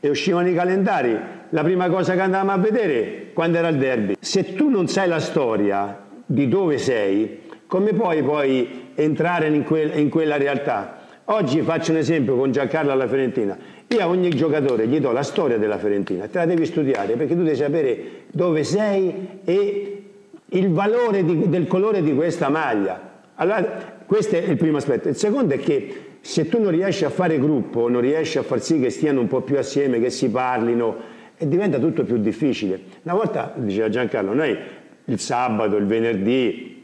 e 0.00 0.08
uscivano 0.08 0.48
i 0.48 0.54
calendari, 0.54 1.18
la 1.50 1.62
prima 1.62 1.88
cosa 1.88 2.14
che 2.14 2.20
andavamo 2.20 2.52
a 2.52 2.58
vedere 2.58 3.30
quando 3.32 3.58
era 3.58 3.68
il 3.68 3.76
derby. 3.76 4.16
Se 4.18 4.54
tu 4.54 4.68
non 4.68 4.88
sai 4.88 5.08
la 5.08 5.20
storia 5.20 6.04
di 6.24 6.48
dove 6.48 6.78
sei, 6.78 7.40
come 7.66 7.92
puoi 7.92 8.22
poi 8.22 8.90
entrare 8.94 9.48
in, 9.48 9.64
que- 9.64 9.92
in 9.94 10.08
quella 10.08 10.36
realtà? 10.36 11.00
Oggi 11.26 11.60
faccio 11.62 11.90
un 11.90 11.98
esempio 11.98 12.36
con 12.36 12.52
Giancarlo 12.52 12.92
alla 12.92 13.08
Fiorentina. 13.08 13.56
Io 13.88 14.00
a 14.00 14.08
ogni 14.08 14.30
giocatore 14.30 14.86
gli 14.86 15.00
do 15.00 15.12
la 15.12 15.22
storia 15.22 15.58
della 15.58 15.78
Fiorentina, 15.78 16.26
te 16.26 16.38
la 16.38 16.46
devi 16.46 16.66
studiare 16.66 17.14
perché 17.14 17.34
tu 17.34 17.42
devi 17.42 17.56
sapere 17.56 18.24
dove 18.30 18.64
sei 18.64 19.40
e 19.44 20.02
il 20.50 20.70
valore 20.70 21.24
di, 21.24 21.48
del 21.48 21.66
colore 21.66 22.02
di 22.02 22.14
questa 22.14 22.48
maglia. 22.48 23.14
Allora, 23.34 23.94
questo 24.06 24.36
è 24.36 24.38
il 24.38 24.56
primo 24.56 24.76
aspetto. 24.76 25.08
Il 25.08 25.16
secondo 25.16 25.54
è 25.54 25.58
che 25.58 26.15
se 26.26 26.48
tu 26.48 26.60
non 26.60 26.72
riesci 26.72 27.04
a 27.04 27.10
fare 27.10 27.38
gruppo, 27.38 27.88
non 27.88 28.00
riesci 28.00 28.36
a 28.36 28.42
far 28.42 28.60
sì 28.60 28.80
che 28.80 28.90
stiano 28.90 29.20
un 29.20 29.28
po' 29.28 29.42
più 29.42 29.58
assieme, 29.58 30.00
che 30.00 30.10
si 30.10 30.28
parlino, 30.28 30.96
e 31.36 31.46
diventa 31.46 31.78
tutto 31.78 32.02
più 32.02 32.16
difficile. 32.18 32.80
Una 33.02 33.14
volta, 33.14 33.52
diceva 33.54 33.88
Giancarlo, 33.88 34.34
noi 34.34 34.58
il 35.04 35.20
sabato, 35.20 35.76
il 35.76 35.86
venerdì 35.86 36.74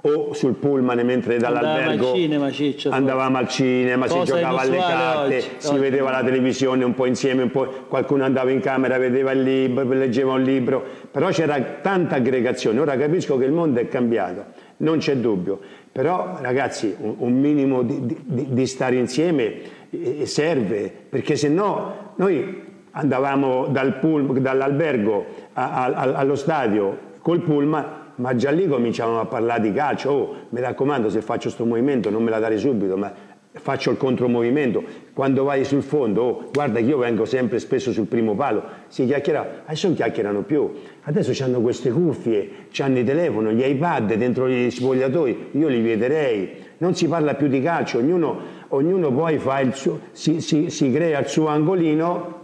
o 0.00 0.32
sul 0.32 0.54
pullman 0.54 1.00
mentre 1.00 1.38
dall'albergo 1.38 2.10
al 2.10 2.16
cinema, 2.16 2.50
Ciccio, 2.52 2.90
andavamo 2.90 3.36
al 3.36 3.48
cinema, 3.48 4.06
si 4.06 4.22
giocava 4.22 4.60
alle 4.60 4.76
carte, 4.76 5.36
oggi, 5.38 5.46
si 5.56 5.66
oggi. 5.68 5.78
vedeva 5.78 6.10
la 6.12 6.22
televisione 6.22 6.84
un 6.84 6.94
po' 6.94 7.06
insieme, 7.06 7.42
un 7.42 7.50
po', 7.50 7.66
qualcuno 7.88 8.22
andava 8.22 8.52
in 8.52 8.60
camera, 8.60 8.96
vedeva 8.96 9.32
il 9.32 9.42
libro, 9.42 9.88
leggeva 9.88 10.34
un 10.34 10.42
libro, 10.42 10.84
però 11.10 11.30
c'era 11.30 11.60
tanta 11.82 12.14
aggregazione. 12.14 12.78
Ora 12.78 12.96
capisco 12.96 13.36
che 13.38 13.46
il 13.46 13.52
mondo 13.52 13.80
è 13.80 13.88
cambiato, 13.88 14.44
non 14.76 14.98
c'è 14.98 15.16
dubbio. 15.16 15.58
Però 15.94 16.38
ragazzi 16.40 16.92
un, 16.98 17.14
un 17.18 17.38
minimo 17.38 17.82
di, 17.82 18.18
di, 18.24 18.46
di, 18.50 18.66
stare 18.66 18.96
insieme 18.96 19.60
eh, 19.90 20.26
serve, 20.26 20.92
perché 21.08 21.36
se 21.36 21.48
no 21.48 22.14
noi 22.16 22.62
andavamo 22.90 23.68
dal 23.68 24.00
pull, 24.00 24.38
dall'albergo 24.38 25.24
a, 25.52 25.84
a, 25.84 26.14
allo 26.16 26.34
stadio 26.34 26.98
col 27.20 27.42
pullman, 27.42 27.86
ma 28.16 28.34
già 28.34 28.50
lì 28.50 28.66
cominciavamo 28.66 29.20
a 29.20 29.26
parlare 29.26 29.60
di 29.60 29.72
calcio. 29.72 30.10
Oh, 30.10 30.34
mi 30.48 30.58
raccomando, 30.58 31.08
se 31.10 31.22
faccio 31.22 31.42
questo 31.42 31.64
movimento 31.64 32.10
non 32.10 32.24
me 32.24 32.30
la 32.30 32.40
dare 32.40 32.58
subito, 32.58 32.96
ma 32.96 33.12
faccio 33.56 33.92
il 33.92 33.96
contromovimento, 33.96 34.82
quando 35.12 35.44
vai 35.44 35.64
sul 35.64 35.82
fondo, 35.82 36.22
oh, 36.22 36.50
guarda 36.52 36.80
che 36.80 36.86
io 36.86 36.98
vengo 36.98 37.24
sempre 37.24 37.60
spesso 37.60 37.92
sul 37.92 38.06
primo 38.06 38.34
palo, 38.34 38.62
si 38.88 39.06
chiacchiera, 39.06 39.62
adesso 39.64 39.86
non 39.86 39.96
chiacchierano 39.96 40.42
più, 40.42 40.72
adesso 41.02 41.44
hanno 41.44 41.60
queste 41.60 41.90
cuffie, 41.90 42.50
hanno 42.78 42.98
i 42.98 43.04
telefoni, 43.04 43.54
gli 43.54 43.64
iPad 43.64 44.14
dentro 44.14 44.48
gli 44.48 44.68
spogliatoi, 44.70 45.50
io 45.52 45.68
li 45.68 45.80
vederei, 45.80 46.50
non 46.78 46.96
si 46.96 47.06
parla 47.06 47.34
più 47.34 47.46
di 47.46 47.62
calcio, 47.62 47.98
ognuno, 47.98 48.40
ognuno 48.68 49.12
poi 49.12 49.40
suo, 49.72 50.00
si, 50.10 50.40
si, 50.40 50.68
si 50.68 50.90
crea 50.92 51.20
il 51.20 51.28
suo 51.28 51.46
angolino, 51.46 52.42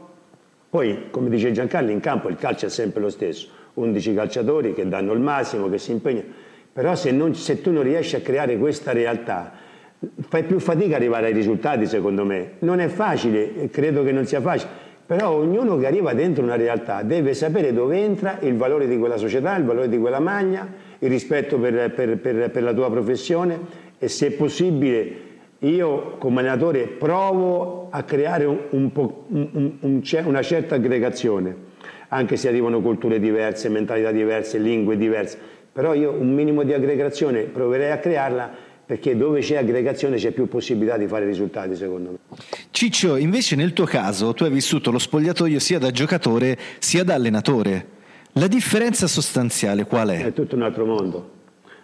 poi 0.71 1.07
come 1.11 1.29
dice 1.29 1.51
Giancarlo 1.51 1.91
in 1.91 1.99
campo 1.99 2.29
il 2.29 2.37
calcio 2.37 2.67
è 2.67 2.71
sempre 2.71 3.01
lo 3.01 3.11
stesso, 3.11 3.49
11 3.75 4.15
calciatori 4.15 4.75
che 4.75 4.87
danno 4.87 5.13
il 5.13 5.21
massimo, 5.21 5.69
che 5.69 5.79
si 5.79 5.91
impegnano, 5.91 6.29
però 6.73 6.95
se, 6.95 7.11
non, 7.11 7.35
se 7.35 7.61
tu 7.61 7.73
non 7.73 7.83
riesci 7.83 8.15
a 8.15 8.21
creare 8.21 8.57
questa 8.57 8.93
realtà, 8.93 9.69
fai 10.29 10.45
più 10.45 10.59
fatica 10.59 10.97
ad 10.97 11.03
arrivare 11.03 11.27
ai 11.27 11.33
risultati 11.33 11.87
secondo 11.87 12.25
me. 12.25 12.53
Non 12.61 12.81
è 12.81 12.89
facile, 12.89 13.69
credo 13.71 14.03
che 14.03 14.13
non 14.13 14.27
sia 14.27 14.41
facile, 14.41 14.71
però 15.05 15.33
ognuno 15.33 15.77
che 15.77 15.87
arriva 15.87 16.15
dentro 16.15 16.43
una 16.43 16.57
realtà 16.57 17.03
deve 17.03 17.35
sapere 17.35 17.73
dove 17.73 17.99
entra, 17.99 18.39
il 18.41 18.57
valore 18.57 18.87
di 18.87 18.99
quella 18.99 19.17
società, 19.17 19.57
il 19.57 19.65
valore 19.65 19.89
di 19.89 19.99
quella 19.99 20.21
magna, 20.21 20.67
il 20.99 21.09
rispetto 21.09 21.59
per, 21.59 21.93
per, 21.93 22.19
per, 22.19 22.51
per 22.51 22.63
la 22.63 22.73
tua 22.73 22.91
professione 22.91 23.59
e 23.99 24.09
se 24.09 24.33
possibile 24.33 25.29
io 25.59 26.17
come 26.19 26.41
allenatore 26.41 26.87
provo 26.87 27.89
a 27.91 28.03
creare 28.05 28.47
un, 28.47 28.59
un 28.71 28.91
un, 29.81 30.01
una 30.25 30.43
certa 30.43 30.77
aggregazione, 30.77 31.55
anche 32.09 32.37
se 32.37 32.49
arrivano 32.49 32.81
culture 32.81 33.19
diverse, 33.19 33.69
mentalità 33.69 34.11
diverse, 34.11 34.59
lingue 34.59 34.97
diverse, 34.97 35.39
però 35.73 35.93
io 35.93 36.13
un 36.13 36.33
minimo 36.33 36.63
di 36.63 36.73
aggregazione 36.73 37.43
proverei 37.43 37.91
a 37.91 37.99
crearla 37.99 38.69
perché 38.91 39.17
dove 39.17 39.39
c'è 39.39 39.55
aggregazione 39.55 40.17
c'è 40.17 40.33
più 40.33 40.49
possibilità 40.49 40.97
di 40.97 41.07
fare 41.07 41.25
risultati 41.25 41.77
secondo 41.77 42.11
me. 42.11 42.19
Ciccio, 42.73 43.15
invece 43.19 43.55
nel 43.55 43.73
tuo 43.73 43.85
caso 43.85 44.35
tu 44.35 44.43
hai 44.43 44.51
vissuto 44.51 44.91
lo 44.91 44.99
spogliatoio 44.99 45.61
sia 45.61 45.79
da 45.79 45.93
giocatore 45.93 46.59
sia 46.81 47.05
da 47.05 47.15
allenatore. 47.15 47.87
La 48.33 48.49
differenza 48.49 49.07
sostanziale 49.07 49.85
qual 49.85 50.09
è? 50.09 50.25
È 50.25 50.33
tutto 50.33 50.57
un 50.57 50.63
altro 50.63 50.87
mondo. 50.87 51.31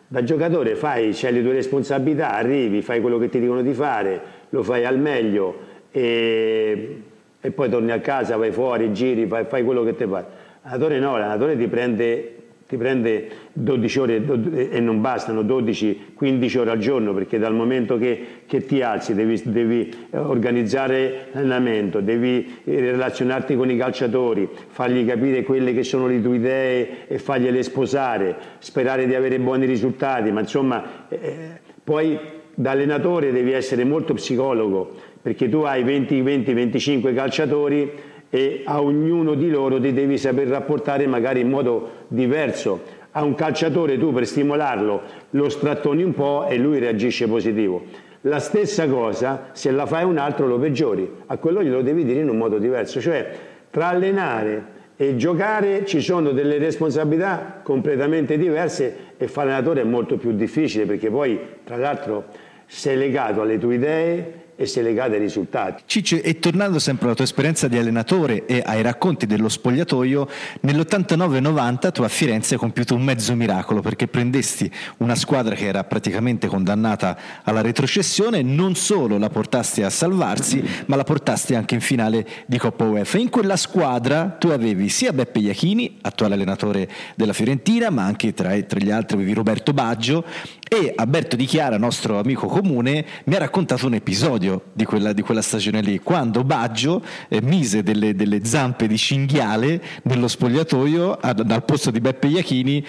Da 0.08 0.24
giocatore 0.24 0.74
fai, 0.74 1.12
c'hai 1.12 1.32
le 1.32 1.42
tue 1.42 1.52
responsabilità, 1.52 2.32
arrivi, 2.32 2.82
fai 2.82 3.00
quello 3.00 3.18
che 3.18 3.28
ti 3.28 3.38
dicono 3.38 3.62
di 3.62 3.72
fare, 3.72 4.20
lo 4.48 4.64
fai 4.64 4.84
al 4.84 4.98
meglio 4.98 5.58
e, 5.92 7.02
e 7.40 7.50
poi 7.52 7.70
torni 7.70 7.92
a 7.92 8.00
casa, 8.00 8.34
vai 8.34 8.50
fuori, 8.50 8.92
giri, 8.92 9.28
fai, 9.28 9.44
fai 9.44 9.62
quello 9.62 9.84
che 9.84 9.94
ti 9.94 10.06
pare. 10.06 10.26
L'allenatore 10.62 10.98
no, 10.98 11.12
l'allenatore 11.12 11.56
ti 11.56 11.68
prende 11.68 12.35
ti 12.68 12.76
prende 12.76 13.28
12 13.52 13.98
ore 14.00 14.70
e 14.70 14.80
non 14.80 15.00
bastano 15.00 15.42
12-15 15.42 16.58
ore 16.58 16.70
al 16.70 16.78
giorno 16.78 17.14
perché 17.14 17.38
dal 17.38 17.54
momento 17.54 17.96
che, 17.96 18.26
che 18.46 18.66
ti 18.66 18.82
alzi 18.82 19.14
devi, 19.14 19.40
devi, 19.44 19.94
organizzare 20.10 21.28
l'allenamento, 21.32 22.00
devi 22.00 22.58
relazionarti 22.64 23.54
con 23.54 23.70
i 23.70 23.76
calciatori, 23.76 24.48
fargli 24.68 25.06
capire 25.06 25.44
quelle 25.44 25.72
che 25.72 25.84
sono 25.84 26.08
le 26.08 26.20
tue 26.20 26.36
idee 26.36 27.06
e 27.06 27.18
fargliele 27.18 27.62
sposare, 27.62 28.36
sperare 28.58 29.06
di 29.06 29.14
avere 29.14 29.38
buoni 29.38 29.64
risultati, 29.64 30.32
ma 30.32 30.40
insomma 30.40 31.06
eh, 31.08 31.60
poi 31.84 32.18
da 32.52 32.72
allenatore 32.72 33.32
devi 33.32 33.52
essere 33.52 33.84
molto 33.84 34.14
psicologo 34.14 34.94
perché 35.22 35.48
tu 35.48 35.58
hai 35.58 35.84
20-20-25 35.84 37.14
calciatori 37.14 37.90
e 38.30 38.62
a 38.64 38.82
ognuno 38.82 39.34
di 39.34 39.48
loro 39.50 39.80
ti 39.80 39.92
devi 39.92 40.18
saper 40.18 40.48
rapportare 40.48 41.06
magari 41.06 41.40
in 41.40 41.48
modo 41.48 41.90
diverso. 42.08 43.04
A 43.12 43.22
un 43.22 43.34
calciatore 43.34 43.98
tu 43.98 44.12
per 44.12 44.26
stimolarlo 44.26 45.02
lo 45.30 45.48
strattoni 45.48 46.02
un 46.02 46.12
po' 46.12 46.46
e 46.48 46.58
lui 46.58 46.78
reagisce 46.78 47.26
positivo. 47.26 47.84
La 48.22 48.40
stessa 48.40 48.88
cosa 48.88 49.50
se 49.52 49.70
la 49.70 49.86
fai 49.86 50.04
un 50.04 50.18
altro 50.18 50.46
lo 50.46 50.58
peggiori, 50.58 51.08
a 51.26 51.36
quello 51.38 51.62
glielo 51.62 51.82
devi 51.82 52.04
dire 52.04 52.20
in 52.20 52.28
un 52.28 52.36
modo 52.36 52.58
diverso, 52.58 53.00
cioè 53.00 53.30
tra 53.70 53.88
allenare 53.88 54.74
e 54.96 55.16
giocare 55.16 55.84
ci 55.84 56.00
sono 56.00 56.32
delle 56.32 56.58
responsabilità 56.58 57.60
completamente 57.62 58.38
diverse 58.38 59.14
e 59.16 59.28
fare 59.28 59.50
allenatore 59.50 59.82
è 59.82 59.84
molto 59.84 60.16
più 60.16 60.32
difficile 60.32 60.86
perché 60.86 61.10
poi 61.10 61.38
tra 61.64 61.76
l'altro 61.76 62.24
sei 62.66 62.96
legato 62.96 63.42
alle 63.42 63.58
tue 63.58 63.74
idee 63.74 64.45
e 64.56 64.66
si 64.66 64.78
è 64.78 64.82
legata 64.82 65.12
ai 65.12 65.18
risultati. 65.18 65.82
Ciccio, 65.86 66.16
e 66.16 66.38
tornando 66.38 66.78
sempre 66.78 67.06
alla 67.06 67.14
tua 67.14 67.24
esperienza 67.24 67.68
di 67.68 67.76
allenatore 67.76 68.46
e 68.46 68.62
ai 68.64 68.80
racconti 68.80 69.26
dello 69.26 69.50
spogliatoio, 69.50 70.28
nell'89-90 70.60 71.92
tu 71.92 72.02
a 72.02 72.08
Firenze 72.08 72.54
hai 72.54 72.60
compiuto 72.60 72.94
un 72.94 73.02
mezzo 73.02 73.34
miracolo 73.34 73.82
perché 73.82 74.08
prendesti 74.08 74.70
una 74.98 75.14
squadra 75.14 75.54
che 75.54 75.66
era 75.66 75.84
praticamente 75.84 76.46
condannata 76.46 77.18
alla 77.44 77.60
retrocessione, 77.60 78.40
non 78.40 78.74
solo 78.74 79.18
la 79.18 79.28
portasti 79.28 79.82
a 79.82 79.90
salvarsi, 79.90 80.64
ma 80.86 80.96
la 80.96 81.04
portasti 81.04 81.54
anche 81.54 81.74
in 81.74 81.82
finale 81.82 82.26
di 82.46 82.56
Coppa 82.56 82.84
UEFA. 82.84 83.18
In 83.18 83.28
quella 83.28 83.56
squadra 83.56 84.36
tu 84.38 84.48
avevi 84.48 84.88
sia 84.88 85.12
Beppe 85.12 85.38
Iachini, 85.40 85.98
attuale 86.00 86.34
allenatore 86.34 86.88
della 87.14 87.34
Fiorentina, 87.34 87.90
ma 87.90 88.04
anche 88.04 88.32
tra, 88.32 88.58
tra 88.62 88.78
gli 88.80 88.90
altri 88.90 89.16
avevi 89.16 89.34
Roberto 89.34 89.74
Baggio 89.74 90.24
e 90.68 90.92
Alberto 90.96 91.36
Di 91.36 91.44
Chiara, 91.44 91.76
nostro 91.76 92.18
amico 92.18 92.46
comune, 92.46 93.04
mi 93.24 93.34
ha 93.34 93.38
raccontato 93.38 93.86
un 93.86 93.94
episodio 93.94 94.45
episodio 94.46 94.62
di 94.72 94.84
quella, 94.84 95.12
di 95.12 95.22
quella 95.22 95.42
stagione 95.42 95.80
lì, 95.80 95.98
quando 95.98 96.44
Baggio 96.44 97.02
eh, 97.28 97.40
mise 97.42 97.82
delle, 97.82 98.14
delle, 98.14 98.44
zampe 98.44 98.86
di 98.86 98.96
cinghiale 98.96 99.80
nello 100.02 100.28
spogliatoio 100.28 101.18
a, 101.20 101.32
dal 101.32 101.64
posto 101.64 101.90
di 101.90 102.00
Beppe 102.00 102.28
Iachini, 102.28 102.84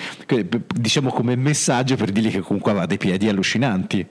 diciamo 0.75 1.09
come 1.09 1.35
messaggio 1.35 1.95
per 1.95 2.11
dirgli 2.11 2.31
che 2.31 2.41
comunque 2.41 2.71
aveva 2.71 2.85
dei 2.85 2.97
piedi 2.97 3.27
allucinanti. 3.27 4.05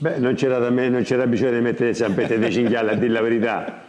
Beh, 0.00 0.18
non 0.18 0.34
c'era, 0.34 0.58
me, 0.70 0.88
non 0.88 1.02
c'era 1.02 1.26
bisogno 1.26 1.52
di 1.52 1.60
mettere 1.60 1.90
le 1.90 1.94
zampette 1.94 2.38
di 2.38 2.50
cinghiale, 2.50 2.92
a 2.92 2.94
dire 2.94 3.12
la 3.12 3.22
verità. 3.22 3.82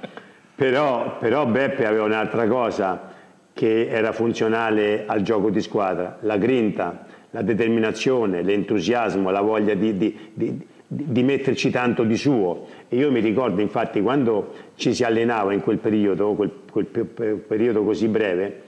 Però, 0.55 1.17
però 1.19 1.45
Beppe 1.45 1.85
aveva 1.85 2.03
un'altra 2.03 2.45
cosa 2.47 3.13
che 3.53 3.87
era 3.87 4.11
funzionale 4.11 5.05
al 5.05 5.21
gioco 5.21 5.49
di 5.49 5.61
squadra, 5.61 6.17
la 6.21 6.37
grinta, 6.37 7.05
la 7.31 7.41
determinazione, 7.41 8.41
l'entusiasmo, 8.41 9.29
la 9.29 9.41
voglia 9.41 9.73
di, 9.73 9.97
di, 9.97 10.17
di, 10.33 10.67
di 10.91 11.23
metterci 11.23 11.69
tanto 11.69 12.03
di 12.03 12.17
suo. 12.17 12.67
E 12.89 12.97
io 12.97 13.11
mi 13.11 13.19
ricordo 13.19 13.61
infatti 13.61 14.01
quando 14.01 14.53
ci 14.75 14.93
si 14.93 15.03
allenava 15.03 15.53
in 15.53 15.61
quel 15.61 15.77
periodo, 15.77 16.33
quel 16.33 16.51
quel 16.71 16.85
periodo 16.85 17.83
così 17.83 18.07
breve, 18.07 18.61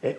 eh, 0.00 0.18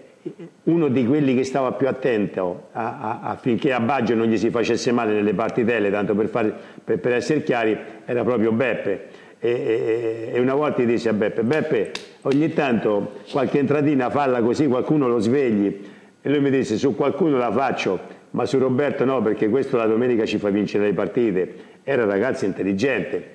uno 0.64 0.88
di 0.88 1.06
quelli 1.06 1.36
che 1.36 1.44
stava 1.44 1.74
più 1.74 1.88
attento 1.88 2.68
a, 2.72 3.00
a, 3.00 3.20
affinché 3.22 3.74
a 3.74 3.80
Baggio 3.80 4.16
non 4.16 4.28
gli 4.28 4.38
si 4.38 4.50
facesse 4.50 4.92
male 4.92 5.14
nelle 5.14 5.34
partitelle, 5.34 5.92
tanto 5.92 6.16
per, 6.16 6.28
fare, 6.28 6.54
per, 6.84 7.00
per 7.00 7.14
essere 7.14 7.44
chiari, 7.44 7.78
era 8.06 8.24
proprio 8.24 8.52
Beppe. 8.52 9.22
E, 9.40 9.50
e, 9.50 10.32
e, 10.34 10.40
una 10.40 10.54
volta 10.54 10.82
gli 10.82 10.86
disse 10.86 11.10
a 11.10 11.14
Beppe, 11.14 11.44
Beppe 11.44 11.92
ogni 12.22 12.54
tanto 12.54 13.16
qualche 13.30 13.60
entratina 13.60 14.10
falla 14.10 14.42
così 14.42 14.68
qualcuno 14.68 15.08
lo 15.08 15.20
svegli. 15.20 15.92
E 16.26 16.30
lui 16.30 16.40
mi 16.40 16.50
disse, 16.50 16.78
su 16.78 16.96
qualcuno 16.96 17.38
la 17.38 17.52
faccio, 17.52 18.00
ma 18.34 18.46
su 18.46 18.58
Roberto 18.58 19.06
no, 19.06 19.22
perché 19.22 19.50
questo 19.50 19.78
la 19.78 19.86
domenica 19.86 20.26
ci 20.26 20.38
fa 20.38 20.50
vincere 20.50 20.86
le 20.86 20.94
partite. 20.94 21.56
Era 21.84 22.04
un 22.04 22.10
ragazzo 22.10 22.46
intelligente. 22.46 23.32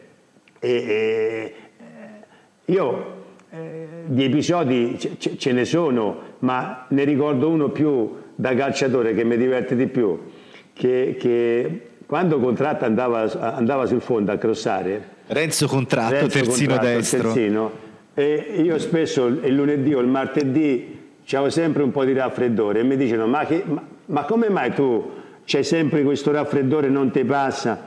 E, 0.58 1.54
io 2.64 3.16
eh, 3.50 3.86
di 4.06 4.24
episodi 4.24 4.98
ce, 4.98 5.38
ce 5.38 5.52
ne 5.52 5.64
sono, 5.64 6.20
ma 6.40 6.86
ne 6.88 7.04
ricordo 7.04 7.48
uno 7.48 7.70
più 7.70 8.12
da 8.34 8.54
calciatore 8.54 9.14
che 9.14 9.24
mi 9.24 9.36
diverte 9.36 9.76
di 9.76 9.86
più, 9.86 10.18
che, 10.72 11.16
che 11.18 11.80
quando 12.04 12.38
Contratto 12.40 12.84
andava, 12.84 13.30
andava, 13.54 13.86
sul 13.86 14.00
fondo 14.00 14.32
a 14.32 14.36
crossare... 14.36 15.16
Renzo 15.28 15.66
Contratto, 15.66 16.14
Renzo 16.14 16.38
terzino 16.38 16.72
contratto, 16.74 16.96
destro. 16.96 17.32
Terzino, 17.32 17.72
e 18.14 18.62
io 18.62 18.78
spesso 18.78 19.26
il 19.26 19.54
lunedì 19.54 19.94
o 19.94 20.00
il 20.00 20.08
martedì 20.08 20.96
avevo 21.30 21.50
sempre 21.50 21.82
un 21.82 21.90
po' 21.90 22.04
di 22.04 22.14
raffreddore 22.14 22.80
e 22.80 22.82
mi 22.82 22.96
dicono 22.96 23.26
ma, 23.26 23.44
che, 23.44 23.62
ma, 23.66 23.82
ma 24.08 24.24
come 24.24 24.48
mai 24.48 24.72
tu 24.72 25.10
c'hai 25.44 25.64
sempre 25.64 26.02
questo 26.02 26.30
raffreddore 26.30 26.88
non 26.88 27.10
ti 27.10 27.24
passa? 27.24 27.86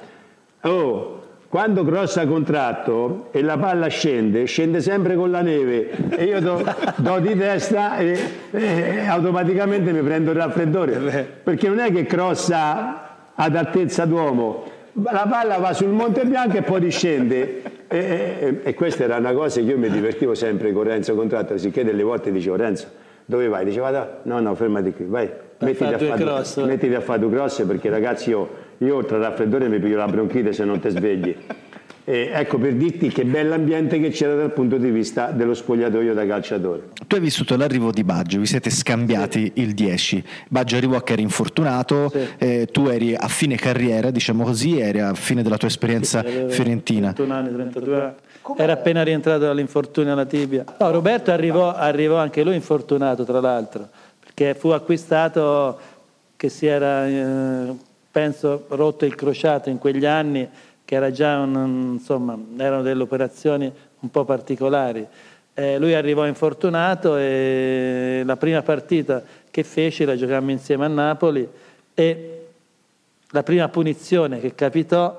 Oh, 0.61 1.19
quando 1.47 1.83
crossa 1.83 2.25
contratto 2.27 3.27
e 3.31 3.41
la 3.41 3.57
palla 3.57 3.87
scende, 3.87 4.45
scende 4.45 4.81
sempre 4.81 5.15
con 5.15 5.31
la 5.31 5.41
neve 5.41 5.89
e 6.11 6.23
io 6.25 6.39
do, 6.39 6.63
do 6.95 7.19
di 7.19 7.35
testa 7.35 7.97
e, 7.97 8.17
e, 8.51 9.05
automaticamente 9.05 9.91
mi 9.91 10.01
prendo 10.01 10.31
il 10.31 10.37
raffreddore. 10.37 11.27
Perché 11.43 11.67
non 11.67 11.79
è 11.79 11.91
che 11.91 12.05
crossa 12.05 13.33
ad 13.35 13.55
altezza 13.55 14.05
d'uomo. 14.05 14.63
La 14.93 15.25
palla 15.29 15.57
va 15.57 15.73
sul 15.73 15.89
Monte 15.89 16.23
Bianco 16.25 16.57
e 16.57 16.61
poi 16.61 16.79
riscende. 16.79 17.61
E, 17.87 17.97
e, 17.97 18.59
e, 18.63 18.73
questa 18.73 19.03
era 19.03 19.17
una 19.17 19.33
cosa 19.33 19.59
che 19.59 19.65
io 19.65 19.77
mi 19.77 19.89
divertivo 19.89 20.33
sempre 20.35 20.71
con 20.71 20.83
Renzo 20.83 21.15
Contratto 21.15 21.57
sicché 21.57 21.83
delle 21.83 22.03
volte 22.03 22.31
dicevo 22.31 22.55
Renzo 22.55 23.00
dove 23.31 23.47
vai? 23.47 23.63
diceva 23.63 24.19
no 24.23 24.39
no 24.41 24.55
fermati 24.55 24.91
qui 24.91 25.05
vai 25.05 25.29
mettiti 25.59 25.83
a, 25.85 25.97
fare, 25.97 26.65
mettiti 26.65 26.93
a 26.93 27.01
fare 27.01 27.19
due 27.19 27.29
cross 27.31 27.63
perché 27.65 27.89
ragazzi 27.89 28.29
io 28.29 28.69
io 28.79 28.95
oltre 28.95 29.15
al 29.15 29.21
raffreddore 29.21 29.69
mi 29.69 29.79
piglio 29.79 29.97
la 29.97 30.07
bronchite 30.07 30.53
se 30.53 30.65
non 30.65 30.79
ti 30.79 30.89
svegli. 30.89 31.35
E 32.03 32.31
ecco 32.33 32.57
per 32.57 32.73
dirti 32.73 33.09
che 33.09 33.23
bell'ambiente 33.25 33.99
che 33.99 34.09
c'era 34.09 34.33
dal 34.33 34.51
punto 34.51 34.77
di 34.77 34.89
vista 34.89 35.27
dello 35.27 35.53
spogliatoio 35.53 36.13
da 36.13 36.25
calciatore. 36.25 36.89
Tu 37.05 37.15
hai 37.15 37.21
vissuto 37.21 37.55
l'arrivo 37.55 37.91
di 37.91 38.03
Baggio, 38.03 38.39
vi 38.39 38.47
siete 38.47 38.69
scambiati 38.71 39.51
sì. 39.53 39.61
il 39.61 39.73
10. 39.73 40.23
Baggio 40.49 40.77
arrivò 40.77 40.99
che 41.01 41.13
era 41.13 41.21
infortunato, 41.21 42.09
sì. 42.09 42.27
eh, 42.37 42.67
tu 42.71 42.87
eri 42.87 43.13
a 43.13 43.27
fine 43.27 43.55
carriera, 43.55 44.09
diciamo 44.09 44.43
così, 44.43 44.79
eri 44.79 44.99
a 44.99 45.13
fine 45.13 45.43
della 45.43 45.57
tua 45.57 45.67
esperienza 45.67 46.23
sì, 46.25 46.45
fiorentina. 46.49 47.13
31 47.13 47.33
anni, 47.33 47.53
32 47.53 48.01
anni. 48.01 48.13
Era 48.57 48.73
appena 48.73 49.03
rientrato 49.03 49.41
dall'infortunio 49.41 50.13
alla 50.13 50.25
tibia. 50.25 50.65
No, 50.79 50.91
Roberto 50.91 51.31
arrivò, 51.31 51.73
arrivò 51.73 52.17
anche 52.17 52.43
lui 52.43 52.55
infortunato, 52.55 53.23
tra 53.23 53.39
l'altro, 53.39 53.87
perché 54.19 54.55
fu 54.55 54.69
acquistato 54.69 55.79
che 56.35 56.49
si 56.49 56.65
era... 56.65 57.07
Eh, 57.07 57.89
penso, 58.11 58.65
rotto 58.69 59.05
il 59.05 59.15
crociato 59.15 59.69
in 59.69 59.77
quegli 59.77 60.05
anni, 60.05 60.47
che 60.91 60.97
era 60.97 61.09
già 61.09 61.39
un, 61.39 61.93
insomma, 61.93 62.37
erano 62.57 62.81
delle 62.81 63.01
operazioni 63.01 63.71
un 64.01 64.11
po' 64.11 64.25
particolari. 64.25 65.07
Eh, 65.53 65.79
lui 65.79 65.93
arrivò 65.93 66.27
infortunato 66.27 67.15
e 67.15 68.23
la 68.25 68.35
prima 68.35 68.61
partita 68.61 69.23
che 69.49 69.63
fece 69.63 70.03
la 70.03 70.17
giocammo 70.17 70.51
insieme 70.51 70.83
a 70.83 70.89
Napoli 70.89 71.47
e 71.93 72.47
la 73.29 73.41
prima 73.41 73.69
punizione 73.69 74.41
che 74.41 74.53
capitò 74.53 75.17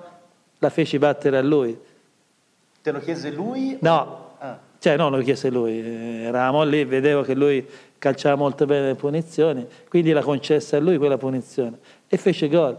la 0.58 0.68
feci 0.68 0.98
battere 0.98 1.38
a 1.38 1.42
lui. 1.42 1.74
Te 2.82 2.90
lo 2.90 2.98
chiese 2.98 3.30
lui? 3.30 3.78
No, 3.80 4.34
ah. 4.40 4.58
cioè 4.78 4.98
non 4.98 5.10
lo 5.10 5.22
chiese 5.22 5.48
lui, 5.48 5.78
eravamo 6.22 6.64
lì, 6.64 6.84
vedevo 6.84 7.22
che 7.22 7.34
lui 7.34 7.66
calciava 7.96 8.36
molto 8.36 8.66
bene 8.66 8.88
le 8.88 8.94
punizioni, 8.94 9.66
quindi 9.88 10.12
la 10.12 10.20
concesse 10.20 10.76
a 10.76 10.80
lui 10.80 10.98
quella 10.98 11.16
punizione 11.16 11.78
e 12.08 12.18
fece 12.18 12.48
gol. 12.48 12.76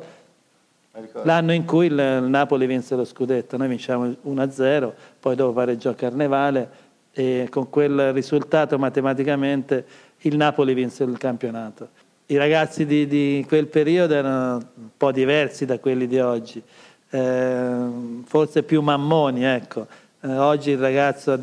L'anno 1.24 1.54
in 1.54 1.66
cui 1.66 1.88
il 1.88 1.94
Napoli 1.94 2.68
vinse 2.68 2.96
lo 2.96 3.04
scudetto, 3.04 3.58
noi 3.58 3.68
vinciamo 3.68 4.06
1-0, 4.28 4.92
poi 5.20 5.36
dopo 5.36 5.54
pareggiò 5.54 5.90
a 5.90 5.96
Carnevale 5.96 6.70
e 7.12 7.48
con 7.50 7.70
quel 7.72 8.14
risultato 8.14 8.78
matematicamente 8.78 9.86
il 10.20 10.38
Napoli 10.38 10.76
vinse 10.76 11.04
il 11.04 11.18
campionato. 11.18 11.90
I 12.28 12.38
ragazzi 12.38 12.86
di, 12.86 13.08
di 13.08 13.44
quel 13.48 13.68
periodo 13.68 14.14
erano 14.14 14.56
un 14.76 14.90
po' 14.96 15.12
diversi 15.12 15.66
da 15.66 15.80
quelli 15.80 16.06
di 16.06 16.20
oggi, 16.20 16.62
eh, 17.10 17.86
forse 18.26 18.62
più 18.62 18.82
mammoni, 18.82 19.46
ecco. 19.46 19.88
Eh, 20.22 20.38
oggi 20.38 20.72
il 20.72 20.78
ragazzo 20.78 21.32
a 21.32 21.38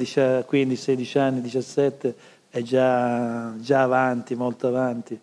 15, 0.44 0.76
16 0.76 1.18
anni, 1.18 1.40
17 1.40 2.14
è 2.50 2.62
già, 2.62 3.52
già 3.58 3.82
avanti, 3.82 4.36
molto 4.36 4.68
avanti. 4.68 5.18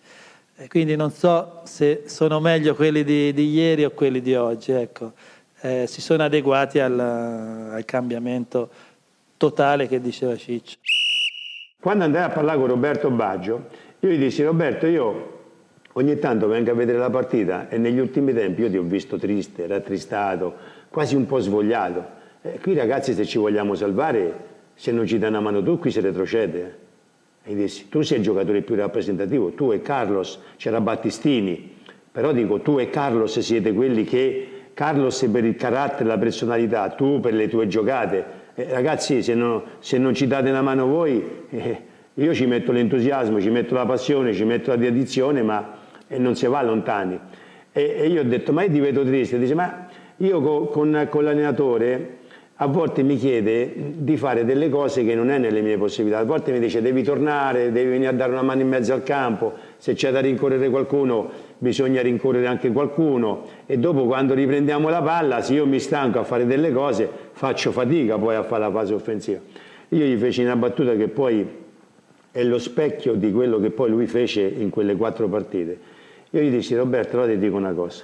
E 0.60 0.68
quindi 0.68 0.96
non 0.96 1.12
so 1.12 1.62
se 1.66 2.06
sono 2.08 2.40
meglio 2.40 2.74
quelli 2.74 3.04
di, 3.04 3.32
di 3.32 3.52
ieri 3.52 3.86
o 3.86 3.92
quelli 3.92 4.22
di 4.22 4.34
oggi, 4.34 4.72
ecco. 4.72 5.12
eh, 5.62 5.86
si 5.86 6.02
sono 6.02 6.24
adeguati 6.24 6.80
al, 6.80 7.00
al, 7.00 7.86
cambiamento 7.86 8.68
totale 9.38 9.88
che 9.88 10.02
diceva 10.02 10.36
Ciccio. 10.36 10.78
Quando 11.80 12.06
andai 12.06 12.24
a 12.24 12.30
parlare 12.30 12.58
con 12.58 12.70
Roberto 12.70 13.12
Baggio, 13.12 13.68
io 14.00 14.10
gli 14.10 14.18
dissi 14.18 14.44
Roberto, 14.44 14.88
io 14.88 15.36
ogni 15.94 16.18
tanto 16.18 16.48
vengo 16.48 16.72
a 16.72 16.74
vedere 16.74 16.98
la 16.98 17.12
partita 17.12 17.70
e 17.70 17.78
negli 17.78 18.00
ultimi 18.00 18.34
tempi 18.34 18.62
io 18.62 18.70
ti 18.72 18.78
ho 18.78 18.84
visto 18.84 19.20
triste, 19.20 19.68
rattristato, 19.68 20.56
quasi 20.90 21.16
un 21.16 21.28
po' 21.28 21.38
svogliato. 21.38 22.04
Eh, 22.42 22.60
qui 22.60 22.74
ragazzi 22.74 23.14
se 23.14 23.26
ci 23.26 23.38
vogliamo 23.38 23.76
salvare, 23.76 24.34
se 24.74 24.92
non 24.92 25.06
ci 25.06 25.20
dai 25.20 25.30
una 25.30 25.40
mano 25.40 25.62
tu 25.62 25.78
qui 25.78 25.92
si 25.92 26.00
retrocede. 26.00 26.86
E 27.50 27.56
dissi, 27.56 27.88
tu 27.88 28.02
sei 28.02 28.18
il 28.18 28.24
giocatore 28.24 28.62
più 28.62 28.76
rappresentativo, 28.76 29.52
tu 29.52 29.72
e 29.72 29.82
Carlos, 29.82 30.38
c'era 30.58 30.82
Battistini, 30.82 31.76
però 32.12 32.34
dico, 32.34 32.60
tu 32.60 32.78
e 32.78 32.90
Carlos 32.90 33.40
siete 33.40 33.72
quelli 33.72 34.04
che, 34.04 34.48
Carlos 34.74 35.26
per 35.32 35.46
il 35.46 35.56
carattere, 35.56 36.10
la 36.10 36.18
personalità, 36.18 36.90
tu 36.90 37.22
per 37.22 37.34
le 37.34 37.48
tue 37.48 37.68
giocate, 37.68 38.26
eh, 38.54 38.68
ragazzi 38.70 39.24
se, 39.24 39.34
no, 39.34 39.64
se, 39.80 39.98
non 39.98 40.14
ci 40.14 40.28
date 40.28 40.50
una 40.50 40.62
mano 40.62 40.88
voi, 40.88 41.24
eh, 41.50 41.82
io 42.16 42.34
ci 42.34 42.46
metto 42.48 42.74
l'entusiasmo, 42.74 43.40
ci 43.40 43.50
metto 43.50 43.76
la 43.76 43.86
passione, 43.86 44.34
ci 44.34 44.44
metto 44.44 44.72
la 44.72 44.76
dedizione, 44.76 45.42
ma 45.42 45.78
eh, 46.06 46.18
non 46.18 46.36
si 46.36 46.48
va 46.48 46.62
lontani. 46.62 47.18
E, 47.72 47.96
e, 47.98 48.08
io 48.08 48.24
ho 48.24 48.26
detto, 48.26 48.52
ma 48.52 48.64
io 48.64 48.72
ti 48.72 48.82
vedo 48.82 49.06
triste, 49.06 49.40
dice, 49.40 49.56
ma 49.56 49.88
io 50.18 50.42
con, 50.42 50.68
con, 50.68 51.08
con 51.10 51.24
l'allenatore 51.24 52.17
a 52.60 52.66
volte 52.66 53.04
mi 53.04 53.18
chiede 53.18 53.72
di 53.98 54.18
fare 54.18 54.44
delle 54.44 54.70
cose 54.70 55.06
che 55.06 55.14
non 55.14 55.30
è 55.30 55.38
nelle 55.38 55.62
mie 55.62 55.78
possibilità, 55.78 56.20
a 56.20 56.24
volte 56.24 56.52
mi 56.52 56.60
dice 56.60 56.82
devi 56.82 57.04
tornare, 57.04 57.72
devi 57.72 57.92
venire 57.92 58.10
a 58.10 58.14
dare 58.14 58.32
una 58.32 58.42
mano 58.42 58.62
in 58.62 58.68
mezzo 58.68 58.94
al 58.94 59.04
campo, 59.04 59.54
se 59.78 59.94
c'è 59.94 60.12
da 60.12 60.22
rincorrere 60.22 60.70
qualcuno 60.70 61.30
bisogna 61.60 62.02
rincorrere 62.02 62.48
anche 62.48 62.72
qualcuno 62.72 63.46
e 63.68 63.78
dopo 63.78 64.06
quando 64.06 64.34
riprendiamo 64.34 64.90
la 64.90 65.04
palla 65.04 65.42
se 65.42 65.54
io 65.54 65.68
mi 65.68 65.80
stanco 65.80 66.20
a 66.20 66.24
fare 66.24 66.48
delle 66.48 66.72
cose 66.72 67.08
faccio 67.32 67.72
fatica 67.72 68.18
poi 68.18 68.36
a 68.36 68.44
fare 68.44 68.64
la 68.64 68.72
fase 68.72 68.94
offensiva. 68.96 69.40
Io 69.90 70.06
gli 70.06 70.18
feci 70.18 70.42
una 70.42 70.56
battuta 70.56 70.96
che 70.96 71.08
poi 71.10 71.48
è 72.32 72.44
lo 72.44 72.58
specchio 72.58 73.14
di 73.14 73.32
quello 73.32 73.60
che 73.60 73.70
poi 73.70 73.90
lui 73.90 74.08
fece 74.08 74.42
in 74.42 74.72
quelle 74.72 74.96
quattro 74.96 75.28
partite. 75.28 75.78
Io 76.32 76.42
gli 76.42 76.50
dissi 76.50 76.76
Roberto, 76.76 77.18
ora 77.18 77.28
ti 77.28 77.38
dico 77.38 77.56
una 77.56 77.74
cosa 77.74 78.04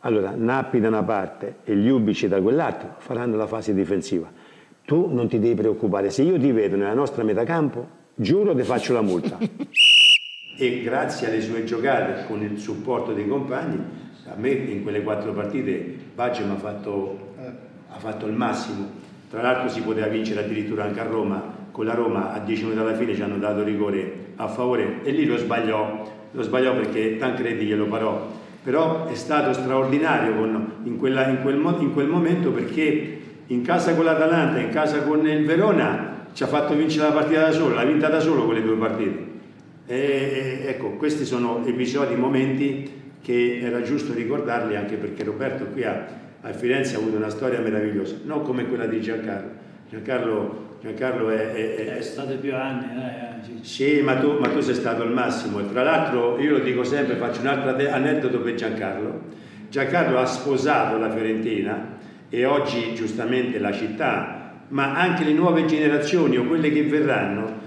allora, 0.00 0.32
Nappi 0.34 0.80
da 0.80 0.88
una 0.88 1.02
parte 1.02 1.56
e 1.64 1.76
gli 1.76 1.88
Ubici 1.88 2.26
da 2.26 2.40
quell'altra 2.40 2.96
faranno 2.98 3.36
la 3.36 3.46
fase 3.46 3.74
difensiva. 3.74 4.30
Tu 4.82 5.12
non 5.12 5.28
ti 5.28 5.38
devi 5.38 5.54
preoccupare, 5.54 6.10
se 6.10 6.22
io 6.22 6.38
ti 6.38 6.50
vedo 6.52 6.76
nella 6.76 6.94
nostra 6.94 7.22
metacampo, 7.22 7.86
giuro 8.14 8.54
ti 8.54 8.62
faccio 8.62 8.94
la 8.94 9.02
multa. 9.02 9.36
e 10.56 10.82
grazie 10.82 11.26
alle 11.26 11.42
sue 11.42 11.64
giocate, 11.64 12.24
con 12.26 12.42
il 12.42 12.58
supporto 12.58 13.12
dei 13.12 13.28
compagni, 13.28 13.78
a 14.26 14.34
me 14.36 14.48
in 14.48 14.82
quelle 14.82 15.02
quattro 15.02 15.32
partite 15.32 15.96
Baggio 16.14 16.46
mi 16.46 16.52
ha 16.52 16.56
fatto, 16.56 17.34
ha 17.88 17.98
fatto 17.98 18.26
il 18.26 18.32
massimo. 18.32 18.88
Tra 19.28 19.42
l'altro 19.42 19.68
si 19.68 19.82
poteva 19.82 20.06
vincere 20.06 20.44
addirittura 20.44 20.84
anche 20.84 21.00
a 21.00 21.04
Roma, 21.04 21.42
con 21.70 21.84
la 21.84 21.94
Roma 21.94 22.32
a 22.32 22.38
10 22.38 22.62
minuti 22.62 22.80
alla 22.80 22.94
fine 22.94 23.14
ci 23.14 23.20
hanno 23.22 23.36
dato 23.36 23.62
rigore 23.62 24.32
a 24.36 24.48
favore 24.48 25.02
e 25.02 25.10
lì 25.10 25.26
lo 25.26 25.36
sbagliò, 25.36 26.10
lo 26.30 26.42
sbagliò 26.42 26.74
perché 26.74 27.18
Tancredi 27.18 27.66
glielo 27.66 27.86
parò 27.86 28.39
però 28.62 29.06
è 29.06 29.14
stato 29.14 29.52
straordinario 29.52 30.34
con, 30.34 30.72
in, 30.84 30.98
quella, 30.98 31.28
in, 31.28 31.40
quel, 31.42 31.56
in, 31.80 31.92
quel, 31.92 32.08
momento 32.08 32.50
perché 32.50 33.18
in 33.46 33.62
casa 33.62 33.94
con 33.94 34.04
l'Atalanta, 34.04 34.58
in 34.58 34.70
casa 34.70 35.02
con 35.02 35.26
il 35.26 35.44
Verona 35.44 36.26
ci 36.32 36.42
ha 36.42 36.46
fatto 36.46 36.74
vincere 36.74 37.08
la 37.08 37.14
partita 37.14 37.40
da 37.40 37.52
solo, 37.52 37.74
l'ha 37.74 37.84
vinta 37.84 38.08
da 38.08 38.20
solo 38.20 38.44
quelle 38.44 38.62
due 38.62 38.76
partite. 38.76 39.28
E, 39.86 40.62
ecco, 40.66 40.90
questi 40.90 41.24
sono 41.24 41.64
episodi, 41.64 42.14
momenti 42.14 42.98
che 43.22 43.60
era 43.60 43.82
giusto 43.82 44.12
ricordarli 44.12 44.76
anche 44.76 44.96
perché 44.96 45.24
Roberto 45.24 45.64
qui 45.66 45.84
a, 45.84 46.06
a 46.40 46.52
Firenze 46.52 46.94
ha 46.94 46.98
avuto 46.98 47.16
una 47.16 47.30
storia 47.30 47.60
meravigliosa, 47.60 48.16
non 48.24 48.42
come 48.42 48.66
quella 48.66 48.86
di 48.86 49.00
Giancarlo. 49.00 49.50
Giancarlo 49.90 50.68
Giancarlo 50.82 51.30
è... 51.30 51.52
è, 51.52 51.74
è, 51.76 51.96
è 51.98 52.02
stato 52.02 52.36
più 52.36 52.54
anni. 52.54 52.84
Eh, 52.84 53.64
sì, 53.64 54.00
ma 54.00 54.16
tu, 54.16 54.38
ma 54.38 54.48
tu, 54.48 54.60
sei 54.60 54.74
stato 54.74 55.02
il 55.02 55.10
massimo. 55.10 55.64
Tra 55.66 55.82
l'altro 55.82 56.38
io 56.38 56.52
lo 56.52 56.58
dico 56.60 56.84
sempre, 56.84 57.16
faccio 57.16 57.40
un 57.40 57.48
altro 57.48 57.70
aneddoto 57.90 58.40
per 58.40 58.54
Giancarlo. 58.54 59.20
Giancarlo 59.68 60.18
ha 60.18 60.26
sposato 60.26 60.98
la 60.98 61.10
Fiorentina 61.10 61.98
e 62.28 62.44
oggi 62.44 62.94
giustamente 62.94 63.58
la 63.58 63.72
città, 63.72 64.64
ma 64.68 64.94
anche 64.94 65.24
le 65.24 65.32
nuove 65.32 65.66
generazioni 65.66 66.36
o 66.36 66.44
quelle 66.44 66.72
che 66.72 66.84
verranno, 66.84 67.58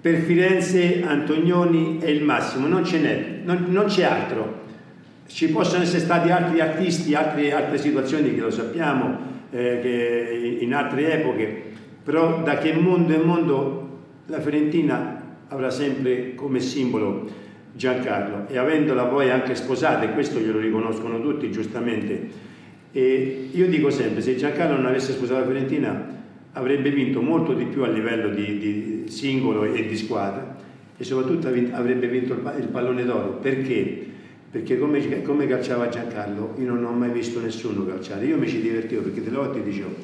per 0.00 0.16
Firenze 0.16 1.02
Antonioni 1.04 1.98
è 2.00 2.08
il 2.08 2.22
massimo, 2.22 2.66
non 2.66 2.84
ce 2.84 2.98
n'è, 3.00 3.40
non, 3.44 3.66
non 3.68 3.86
c'è 3.86 4.04
altro. 4.04 4.58
Ci 5.26 5.50
possono 5.50 5.82
essere 5.82 6.00
stati 6.00 6.30
altri 6.30 6.60
artisti, 6.60 7.14
altre, 7.14 7.52
altre 7.52 7.78
situazioni 7.78 8.34
che 8.34 8.40
lo 8.40 8.50
sappiamo, 8.50 9.18
eh, 9.50 9.78
che 9.80 10.58
in 10.60 10.74
altre 10.74 11.12
epoche, 11.12 11.69
però 12.02 12.42
da 12.42 12.58
che 12.58 12.72
mondo 12.72 13.14
è 13.14 13.22
mondo 13.22 13.88
la 14.26 14.40
Fiorentina 14.40 15.22
avrà 15.48 15.70
sempre 15.70 16.34
come 16.34 16.60
simbolo 16.60 17.38
Giancarlo 17.72 18.48
e 18.48 18.58
avendola 18.58 19.04
poi 19.04 19.30
anche 19.30 19.54
sposata, 19.54 20.02
e 20.04 20.12
questo 20.12 20.38
glielo 20.38 20.58
riconoscono 20.58 21.20
tutti 21.20 21.50
giustamente, 21.50 22.48
e 22.92 23.48
io 23.52 23.68
dico 23.68 23.90
sempre, 23.90 24.20
se 24.20 24.36
Giancarlo 24.36 24.76
non 24.76 24.86
avesse 24.86 25.12
sposato 25.12 25.40
la 25.40 25.46
Fiorentina 25.46 26.18
avrebbe 26.52 26.90
vinto 26.90 27.22
molto 27.22 27.52
di 27.52 27.64
più 27.64 27.84
a 27.84 27.88
livello 27.88 28.28
di, 28.30 28.58
di 28.58 29.04
singolo 29.08 29.64
e 29.64 29.86
di 29.86 29.96
squadra 29.96 30.56
e 30.96 31.04
soprattutto 31.04 31.46
avrebbe 31.46 32.08
vinto 32.08 32.34
il 32.34 32.68
pallone 32.70 33.04
d'oro. 33.04 33.38
Perché? 33.40 34.08
Perché 34.50 34.78
come, 34.78 35.22
come, 35.22 35.46
calciava 35.46 35.88
Giancarlo 35.88 36.56
io 36.58 36.66
non 36.66 36.84
ho 36.84 36.90
mai 36.90 37.10
visto 37.10 37.40
nessuno 37.40 37.86
calciare. 37.86 38.26
Io 38.26 38.36
mi 38.36 38.48
ci 38.48 38.60
divertivo 38.60 39.02
perché 39.02 39.22
delle 39.22 39.36
volte 39.36 39.62
dicevo, 39.62 39.94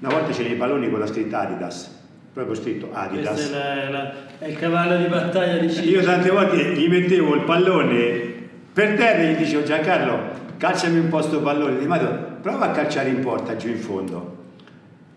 una 0.00 0.10
volta 0.10 0.32
c'erano 0.32 0.54
i 0.54 0.58
palloni 0.58 0.90
con 0.90 0.98
la 0.98 1.06
scritta 1.06 1.40
Adidas, 1.40 1.94
proprio 2.32 2.54
scritto 2.54 2.90
Adidas. 2.92 3.50
È, 3.50 3.52
la, 3.52 3.90
la, 3.90 4.12
è 4.38 4.46
il 4.46 4.56
cavallo 4.56 4.96
di 4.96 5.06
battaglia 5.06 5.58
di 5.58 5.70
Ciccio. 5.70 5.88
Io 5.88 6.02
tante 6.02 6.30
volte 6.30 6.74
gli 6.74 6.88
mettevo 6.88 7.34
il 7.34 7.42
pallone 7.42 8.34
per 8.72 8.94
terra 8.96 9.22
e 9.22 9.32
gli 9.32 9.36
dicevo 9.36 9.62
Giancarlo 9.62 10.44
calciami 10.56 10.98
un 10.98 11.08
po' 11.08 11.22
sto 11.22 11.40
pallone, 11.40 11.78
di 11.78 11.86
prova 11.86 12.66
a 12.66 12.70
calciare 12.70 13.08
in 13.08 13.20
porta 13.20 13.56
giù 13.56 13.68
in 13.68 13.78
fondo. 13.78 14.34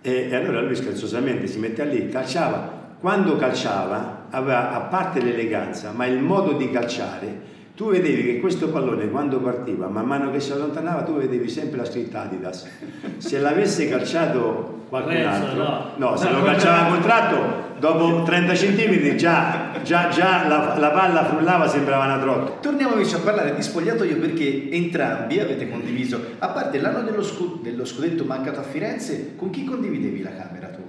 E, 0.02 0.28
e 0.30 0.36
allora 0.36 0.62
lui 0.62 0.76
scherzosamente 0.76 1.48
si 1.48 1.60
mette 1.60 1.84
lì, 1.86 2.10
calciava. 2.10 2.78
Quando 3.00 3.38
calciava 3.38 4.28
aveva, 4.30 4.74
a 4.74 4.82
parte 4.82 5.22
l'eleganza, 5.22 5.92
ma 5.92 6.06
il 6.06 6.20
modo 6.20 6.54
di 6.54 6.70
calciare, 6.70 7.49
tu 7.80 7.92
vedevi 7.92 8.24
che 8.24 8.40
questo 8.42 8.68
pallone 8.68 9.10
quando 9.10 9.40
partiva, 9.40 9.88
man 9.88 10.06
mano 10.06 10.32
che 10.32 10.42
si 10.42 10.52
allontanava, 10.52 11.04
tu 11.04 11.14
vedevi 11.14 11.48
sempre 11.48 11.78
la 11.78 11.86
scritta 11.86 12.24
Adidas. 12.24 12.68
Se 13.16 13.40
l'avesse 13.40 13.88
calciato 13.88 14.84
qualcun 14.90 15.16
altro, 15.16 15.64
no, 15.64 15.92
no 15.96 16.18
se 16.18 16.30
lo 16.30 16.44
calciava 16.44 16.88
a 16.88 16.92
contratto, 16.92 17.78
dopo 17.80 18.24
30 18.24 18.52
cm 18.52 19.16
già, 19.16 19.72
già, 19.82 20.10
già 20.10 20.46
la, 20.46 20.78
la, 20.78 20.90
palla 20.90 21.24
frullava, 21.24 21.70
sembrava 21.70 22.04
una 22.04 22.20
trottola. 22.20 22.58
Torniamo 22.60 22.96
invece 22.96 23.16
a 23.16 23.20
parlare 23.20 23.56
di 23.56 23.62
spogliatoio 23.62 24.18
perché 24.18 24.70
entrambi 24.72 25.40
avete 25.40 25.70
condiviso, 25.70 26.20
a 26.40 26.50
parte 26.50 26.82
l'anno 26.82 27.04
dello, 27.04 27.24
scu- 27.24 27.62
dello 27.62 27.86
scudetto 27.86 28.26
mancato 28.26 28.60
a 28.60 28.64
Firenze, 28.64 29.38
con 29.38 29.52
chi 29.52 29.64
condividevi 29.64 30.22
la 30.22 30.36
camera 30.36 30.68
tu 30.68 30.82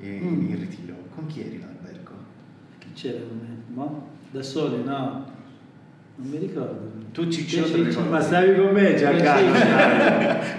in, 0.00 0.18
mm. 0.18 0.50
in 0.50 0.58
ritiro? 0.58 0.94
Con 1.14 1.26
chi 1.26 1.42
eri 1.42 1.60
l'albergo? 1.60 2.10
Chi 2.80 2.88
c'era 2.92 3.18
con 3.18 3.38
me? 3.38 3.56
No? 3.72 4.08
Da 4.32 4.42
soli, 4.42 4.82
no? 4.82 5.33
Non 6.16 6.28
mi 6.30 6.38
ricordo. 6.38 6.92
Tu 7.12 7.28
Ciccio, 7.28 7.66
ma 8.08 8.20
stavi 8.20 8.54
con 8.54 8.70
me 8.72 8.94
Giancarlo. 8.94 9.50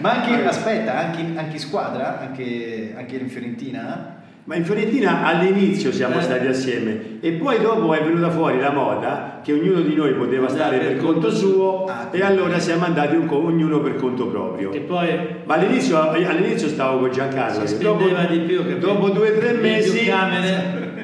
ma 0.02 0.22
anche, 0.22 0.46
aspetta, 0.46 0.98
anche, 0.98 1.38
anche 1.38 1.58
squadra, 1.58 2.20
anche, 2.20 2.94
anche 2.96 3.15
in 3.15 3.30
Fiorentina? 3.30 4.24
Ma 4.44 4.56
in 4.56 4.63
Fiorentina 4.63 5.26
all'inizio 5.26 5.91
siamo 5.91 6.20
eh. 6.20 6.22
stati 6.22 6.46
assieme 6.46 7.18
e 7.20 7.32
poi 7.32 7.60
dopo 7.62 7.96
è 7.96 8.04
venuta 8.04 8.30
fuori 8.30 8.60
la 8.60 8.72
moda 8.72 9.39
che 9.44 9.54
ognuno 9.54 9.82
di 9.82 9.96
noi 9.96 10.13
poteva 10.13 10.48
stare 10.50 10.78
per 10.78 10.98
conto 10.98 11.32
suo 11.32 11.86
ah, 11.86 12.10
e 12.12 12.22
allora 12.22 12.60
siamo 12.60 12.86
andati 12.86 13.15
un, 13.15 13.28
ognuno 13.28 13.80
per 13.80 13.96
conto 13.96 14.28
proprio. 14.28 14.70
Poi, 14.70 15.08
Ma 15.46 15.56
all'inizio, 15.56 16.10
all'inizio, 16.12 16.68
stavo 16.68 17.00
con 17.00 17.12
Giancarlo. 17.12 17.65
Si 17.65 17.80
dopo, 17.80 18.06
di 18.30 18.39
più, 18.39 18.78
dopo 18.78 19.10
due 19.10 19.32
o 19.32 19.39
tre 19.39 19.54
mesi 19.54 20.12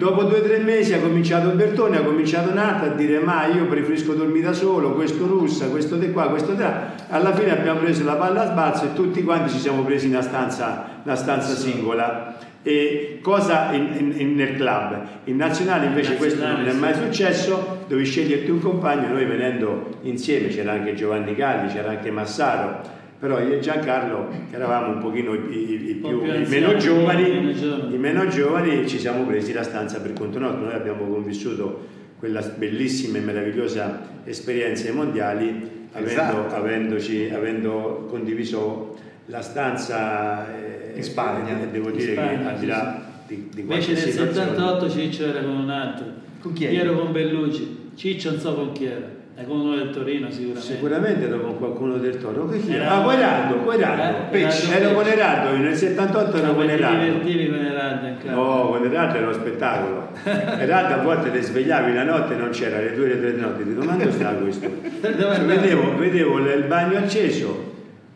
dopo 0.01 0.23
due 0.23 0.39
o 0.39 0.41
tre 0.41 0.57
mesi 0.57 0.93
ha 0.93 0.99
cominciato 0.99 1.49
Bertone, 1.49 1.97
ha 1.97 2.01
cominciato 2.01 2.51
Nata 2.51 2.87
a 2.87 2.95
dire 2.95 3.19
ma 3.19 3.45
io 3.45 3.67
preferisco 3.67 4.13
dormire 4.13 4.47
da 4.47 4.53
solo, 4.53 4.93
questo 4.93 5.27
russa, 5.27 5.67
questo 5.67 5.95
di 5.95 6.11
qua, 6.11 6.29
questo 6.29 6.53
di 6.53 6.61
là. 6.61 6.93
Alla 7.07 7.31
fine 7.35 7.51
abbiamo 7.51 7.81
preso 7.81 8.03
la 8.03 8.15
palla 8.15 8.41
a 8.41 8.45
sbalzo 8.47 8.85
e 8.85 8.93
tutti 8.93 9.21
quanti 9.23 9.51
ci 9.51 9.59
siamo 9.59 9.83
presi 9.83 10.07
una 10.07 10.23
stanza, 10.23 11.01
una 11.03 11.15
stanza 11.15 11.53
singola. 11.53 12.35
E 12.63 13.19
cosa 13.21 13.73
in, 13.73 14.13
in, 14.17 14.33
nel 14.33 14.55
club? 14.55 15.01
In 15.25 15.35
nazionale 15.35 15.85
invece 15.85 16.15
questo 16.15 16.47
non 16.47 16.67
è 16.67 16.73
mai 16.73 16.95
successo, 16.95 17.85
devi 17.87 18.03
sceglierti 18.03 18.49
un 18.49 18.59
compagno, 18.59 19.07
noi 19.07 19.25
venendo 19.25 19.97
insieme, 20.01 20.47
c'era 20.47 20.71
anche 20.71 20.95
Giovanni 20.95 21.35
Galli, 21.35 21.71
c'era 21.71 21.91
anche 21.91 22.09
Massaro, 22.09 22.79
però 23.21 23.39
io 23.39 23.53
e 23.53 23.59
Giancarlo, 23.59 24.29
che 24.49 24.55
eravamo 24.55 24.93
un 24.93 24.99
pochino 24.99 25.35
i, 25.35 25.55
i, 25.55 25.89
i, 25.91 25.93
più, 25.93 26.23
i 26.23 26.43
meno, 26.47 26.75
giovani, 26.77 27.53
i 27.93 27.97
meno 27.99 28.27
giovani, 28.27 28.87
ci 28.87 28.97
siamo 28.97 29.27
presi 29.27 29.53
la 29.53 29.61
stanza 29.61 30.01
per 30.01 30.13
conto 30.13 30.39
nostro, 30.39 30.63
noi 30.63 30.73
abbiamo 30.73 31.05
convissuto 31.05 31.85
quella 32.17 32.41
bellissima 32.41 33.19
e 33.19 33.21
meravigliosa 33.21 34.23
esperienza 34.23 34.87
ai 34.87 34.95
mondiali, 34.95 35.87
esatto. 35.93 36.55
avendo, 36.55 36.95
avendo 36.95 38.07
condiviso 38.09 38.97
la 39.27 39.43
stanza 39.43 40.47
eh, 40.55 40.93
in 40.95 41.03
Spagna. 41.03 41.61
Eh, 41.61 41.67
devo 41.69 41.91
dire 41.91 42.13
Spagna, 42.13 42.39
che 42.39 42.47
al 42.47 42.57
di 42.57 42.65
là 42.65 43.05
di, 43.27 43.49
di 43.53 43.61
Invece 43.61 43.93
nel 43.93 44.01
78 44.01 44.89
Ciccio 44.89 45.25
era 45.25 45.43
con 45.43 45.57
un 45.57 45.69
altro. 45.69 46.07
Con 46.39 46.53
chi 46.53 46.65
Io 46.65 46.81
ero 46.81 46.97
con 46.97 47.11
Bellucci. 47.11 47.91
Ciccio 47.93 48.31
non 48.31 48.39
so 48.39 48.55
con 48.55 48.71
chi 48.71 48.85
era. 48.85 49.20
È 49.33 49.43
con 49.45 49.59
uno 49.61 49.75
del 49.75 49.89
Torino 49.91 50.29
sicuramente. 50.29 50.61
Sicuramente 50.61 51.29
con 51.39 51.57
qualcuno 51.57 51.97
del 51.97 52.17
Torino. 52.17 52.47
Che 52.47 52.73
era, 52.73 52.91
ah, 52.91 53.01
Guerardo, 53.01 53.63
Guerardo. 53.63 54.37
Ero 54.37 54.93
con 54.93 55.07
Erardo, 55.07 55.57
nel 55.57 55.75
78 55.75 56.37
ero 56.37 56.53
con 56.53 56.69
Erardo. 56.69 56.97
Ti 56.97 57.05
divertivi 57.05 57.49
con 57.49 57.65
Erardo 57.65 58.07
in. 58.07 58.15
No, 58.25 58.67
con 58.69 58.85
Erardo 58.85 59.17
era 59.17 59.25
uno 59.27 59.33
spettacolo. 59.33 60.07
Erardo 60.23 60.93
a 60.93 60.97
volte 60.97 61.31
ti 61.31 61.41
svegliavi 61.41 61.93
la 61.93 62.03
notte 62.03 62.33
e 62.33 62.37
non 62.37 62.49
c'era, 62.49 62.79
le 62.79 62.93
due 62.93 63.05
o 63.05 63.07
le 63.07 63.19
tre 63.19 63.31
notti. 63.31 63.63
Ti 63.63 63.73
domando 63.73 64.11
sta 64.11 64.29
questo. 64.33 64.69
Cioè, 65.01 65.41
vedevo, 65.45 65.97
vedevo 65.97 66.37
il 66.39 66.65
bagno 66.67 66.97
acceso 66.97 67.69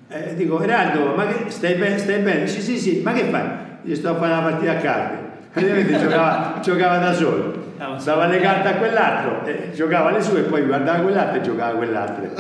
eh, 0.08 0.36
dico, 0.36 0.62
Eraldo, 0.62 1.16
ma 1.16 1.26
che, 1.26 1.50
stai, 1.50 1.76
be- 1.76 1.98
stai 1.98 2.20
bene? 2.20 2.48
Sì, 2.48 2.62
sì, 2.62 2.78
sì, 2.78 3.02
ma 3.04 3.12
che 3.12 3.26
fai? 3.26 3.44
Io 3.84 3.96
sto 3.96 4.10
a 4.12 4.16
fare 4.16 4.34
una 4.34 4.42
partita 4.44 4.72
a 4.72 4.76
carte. 4.76 5.18
Praticamente 5.52 5.98
giocava, 6.00 6.60
giocava 6.62 6.98
da 6.98 7.14
solo. 7.14 7.65
Dava 7.78 8.28
le 8.28 8.40
carte 8.40 8.68
a 8.70 8.76
quell'altro, 8.76 9.46
eh, 9.46 9.72
giocava 9.74 10.12
le 10.12 10.22
sue 10.22 10.42
e 10.42 10.44
poi 10.44 10.64
guardava 10.64 11.04
quell'altro 11.04 11.40
e 11.40 11.42
giocava 11.42 11.78
quell'altro. 11.78 12.32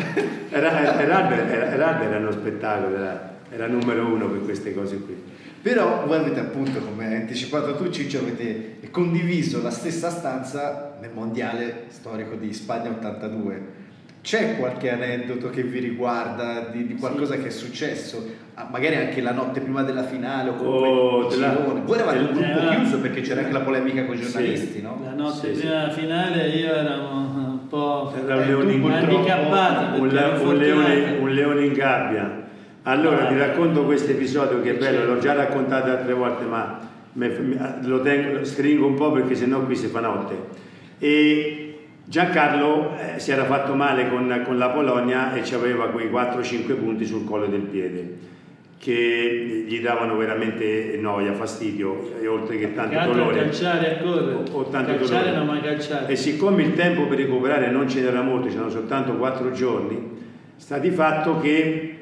Era, 0.49 0.99
era, 1.01 1.69
era, 1.71 2.17
uno 2.17 2.31
spettacolo, 2.31 2.95
era, 2.95 3.35
era 3.49 3.67
numero 3.67 4.05
uno 4.05 4.29
per 4.29 4.43
queste 4.43 4.73
cose 4.73 5.01
qui. 5.01 5.21
Però 5.61 6.05
voi 6.05 6.19
avete 6.19 6.39
appunto, 6.39 6.79
come 6.79 7.07
hai 7.07 7.15
anticipato 7.15 7.75
tu 7.75 7.89
Ciccio, 7.89 8.19
avete 8.19 8.77
condiviso 8.91 9.61
la 9.61 9.71
stessa 9.71 10.09
stanza 10.09 10.95
nel 11.01 11.09
mondiale 11.11 11.85
storico 11.89 12.35
di 12.35 12.53
Spagna 12.53 12.89
82 12.89 13.83
c'è 14.25 14.57
qualche 14.57 14.89
aneddoto 14.89 15.51
che 15.51 15.61
vi 15.61 15.77
riguarda 15.77 16.69
di, 16.71 16.87
di 16.87 16.95
qualcosa 16.95 17.35
sì. 17.35 17.41
che 17.41 17.47
è 17.49 17.51
successo? 17.51 18.27
Ah, 18.55 18.67
magari 18.71 18.95
anche 18.95 19.21
la 19.21 19.31
notte 19.31 19.59
prima 19.59 19.83
della 19.83 20.01
finale 20.01 20.49
o 20.49 20.55
comunque 20.55 20.87
oh, 20.87 21.27
della... 21.27 21.53
Voi 21.53 21.95
eravate 21.95 22.17
un 22.17 22.31
gruppo 22.31 22.71
eh, 22.71 22.75
chiuso 22.75 22.99
perché 23.01 23.21
c'era 23.21 23.41
anche 23.41 23.53
la 23.53 23.59
polemica 23.59 24.03
con 24.03 24.15
i 24.15 24.21
giornalisti, 24.21 24.71
sì. 24.77 24.81
no? 24.81 24.99
La 25.03 25.13
notte 25.13 25.53
sì, 25.53 25.59
prima 25.59 25.81
della 25.81 25.91
finale 25.91 26.47
io 26.47 26.73
ero 26.73 27.07
un 27.07 27.67
po' 27.69 28.13
Era 28.15 28.37
un 28.37 28.45
leone 28.47 28.73
in 28.73 28.91
handicappato. 28.91 30.01
Un, 30.01 30.07
un, 30.07 30.57
leone, 30.57 31.17
un 31.19 31.29
leone 31.29 31.65
in 31.65 31.73
gabbia. 31.73 32.43
Allora 32.81 33.27
ah, 33.27 33.27
ti 33.27 33.37
racconto 33.37 33.85
questo 33.85 34.09
episodio 34.09 34.59
che 34.59 34.71
è 34.71 34.75
bello, 34.75 35.05
l'ho 35.05 35.19
già 35.19 35.33
raccontato 35.33 35.91
altre 35.91 36.13
volte, 36.13 36.45
ma 36.45 36.79
lo 37.13 38.01
tengo, 38.01 38.43
stringo 38.43 38.87
un 38.87 38.95
po' 38.95 39.11
perché 39.11 39.35
sennò 39.35 39.59
qui 39.59 39.75
si 39.75 39.85
fa 39.85 39.99
notte. 39.99 40.63
E 40.97 41.64
Giancarlo 42.07 42.95
eh, 42.97 43.19
si 43.19 43.31
era 43.31 43.45
fatto 43.45 43.73
male 43.73 44.07
con, 44.09 44.43
con, 44.45 44.59
la 44.59 44.69
Polonia 44.69 45.33
e 45.33 45.41
aveva 45.55 45.89
quei 45.89 46.07
4-5 46.07 46.77
punti 46.77 47.03
sul 47.03 47.25
collo 47.25 47.47
del 47.47 47.61
piede 47.61 48.33
che 48.77 49.65
gli 49.67 49.79
davano 49.81 50.15
veramente 50.15 50.97
noia, 51.01 51.33
fastidio 51.33 52.19
e 52.21 52.27
oltre 52.27 52.59
che 52.59 52.75
tanto 52.75 53.11
dolore 53.11 53.39
calciare 53.39 53.97
a 53.97 54.03
correre. 54.03 54.33
O, 54.33 54.43
o 54.51 54.63
tanto 54.65 54.95
calciare 54.97 55.31
dolore. 55.31 55.35
non 55.35 55.45
mai 55.47 55.61
calciare. 55.61 56.11
E 56.11 56.15
siccome 56.15 56.61
il 56.61 56.75
tempo 56.75 57.07
per 57.07 57.17
recuperare 57.17 57.71
non 57.71 57.89
ce 57.89 58.01
n'era 58.01 58.21
molto, 58.21 58.49
c'erano 58.49 58.69
soltanto 58.69 59.13
4 59.13 59.51
giorni 59.51 60.13
sta 60.57 60.77
di 60.77 60.91
fatto 60.91 61.39
che 61.39 61.49
eh, 61.49 61.97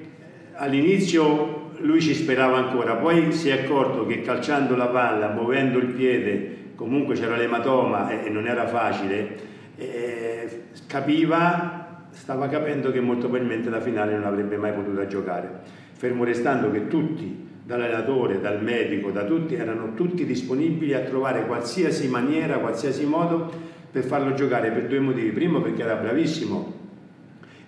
all'inizio 0.56 1.72
lui 1.78 2.02
ci 2.02 2.14
sperava 2.14 2.58
ancora 2.58 2.96
poi 2.96 3.32
si 3.32 3.48
è 3.48 3.64
accorto 3.64 4.06
che 4.06 4.22
calciando 4.22 4.76
la 4.76 4.88
palla, 4.88 5.30
muovendo 5.30 5.78
il 5.78 5.88
piede 5.88 6.58
comunque 6.76 7.16
c'era 7.16 7.38
l'ematoma 7.38 8.10
e, 8.10 8.26
e 8.26 8.30
non 8.30 8.48
era 8.48 8.68
facile 8.68 9.52
eh, 9.76 10.64
capiva, 10.88 12.06
stava 12.12 12.48
capendo 12.48 12.92
che 12.92 13.00
molto 13.00 13.28
probabilmente 13.28 13.70
la 13.70 13.82
finale 13.82 14.14
non 14.14 14.26
avrebbe 14.26 14.58
mai 14.58 14.74
potuto 14.74 15.06
giocare, 15.08 15.50
fermo 15.94 16.24
restando 16.24 16.72
che 16.72 16.88
tutti 16.88 17.52
dall'allenatore, 17.66 18.42
dal 18.42 18.62
medico, 18.62 19.12
da 19.12 19.24
tutti, 19.24 19.56
erano 19.56 19.94
tutti 19.94 20.26
disponibili 20.26 20.94
a 20.94 21.00
trovare 21.02 21.46
qualsiasi 21.46 22.08
maniera, 22.08 22.58
qualsiasi 22.58 23.06
modo 23.06 23.52
per 23.92 24.04
farlo 24.04 24.34
giocare 24.34 24.72
per 24.72 24.88
due 24.88 25.00
motivi. 25.00 25.30
Primo 25.30 25.62
perché 25.62 25.82
era 25.84 25.96
bravissimo 25.96 26.82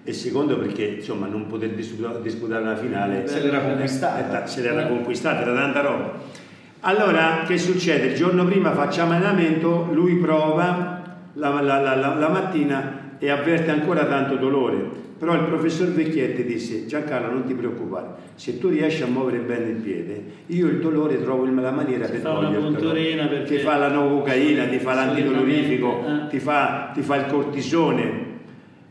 e 0.04 0.14
secondo 0.14 0.60
perché 0.60 0.86
insomma 0.86 1.28
non 1.28 1.48
poter 1.48 1.70
disputare, 1.70 2.22
disputare 2.22 2.62
una 2.62 2.76
finale 2.76 3.28
se 3.28 3.42
l'era 3.42 3.60
conquistata. 3.60 4.46
Se 4.46 4.62
l'era 4.62 4.88
conquistata, 4.88 5.42
era 5.42 5.54
tanta 5.54 5.82
roba. 5.82 6.14
Allora 6.82 7.44
che 7.48 7.58
succede? 7.58 8.08
Il 8.08 8.16
giorno 8.16 8.46
prima 8.46 8.74
facciamo 8.74 9.14
allenamento, 9.14 9.90
lui 9.92 10.16
prova 10.18 10.95
la, 11.36 11.62
la, 11.62 11.80
la, 11.80 11.96
la 11.96 12.30
mattina 12.30 13.18
e 13.18 13.30
avverte 13.30 13.72
ancora 13.72 14.06
tanto 14.06 14.36
dolore 14.36 15.04
però 15.18 15.34
il 15.34 15.46
professor 15.46 15.88
Vecchietti 15.88 16.44
disse, 16.44 16.86
Giancarlo 16.88 17.32
non 17.32 17.46
ti 17.46 17.54
preoccupare, 17.54 18.08
se 18.36 18.60
tu 18.60 18.68
riesci 18.68 19.02
a 19.02 19.08
muovere 19.08 19.40
bene 19.40 19.70
il 19.70 19.76
piede, 19.78 20.24
io 20.48 20.68
il 20.68 20.82
dolore 20.82 21.22
trovo 21.22 21.46
la 21.46 21.72
maniera 21.72 22.06
si 22.06 22.12
per 22.12 22.22
toglierlo. 22.22 22.72
Perché... 23.30 23.56
Ti 23.56 23.58
fa 23.62 23.78
la 23.78 23.88
novocaina, 23.88 24.66
ti 24.66 24.78
fa 24.78 24.94
l'antidolorifico, 24.94 26.06
eh. 26.06 26.28
ti, 26.28 26.40
fa, 26.40 26.92
ti 26.94 27.02
fa 27.02 27.16
il 27.16 27.26
cortisone. 27.28 28.24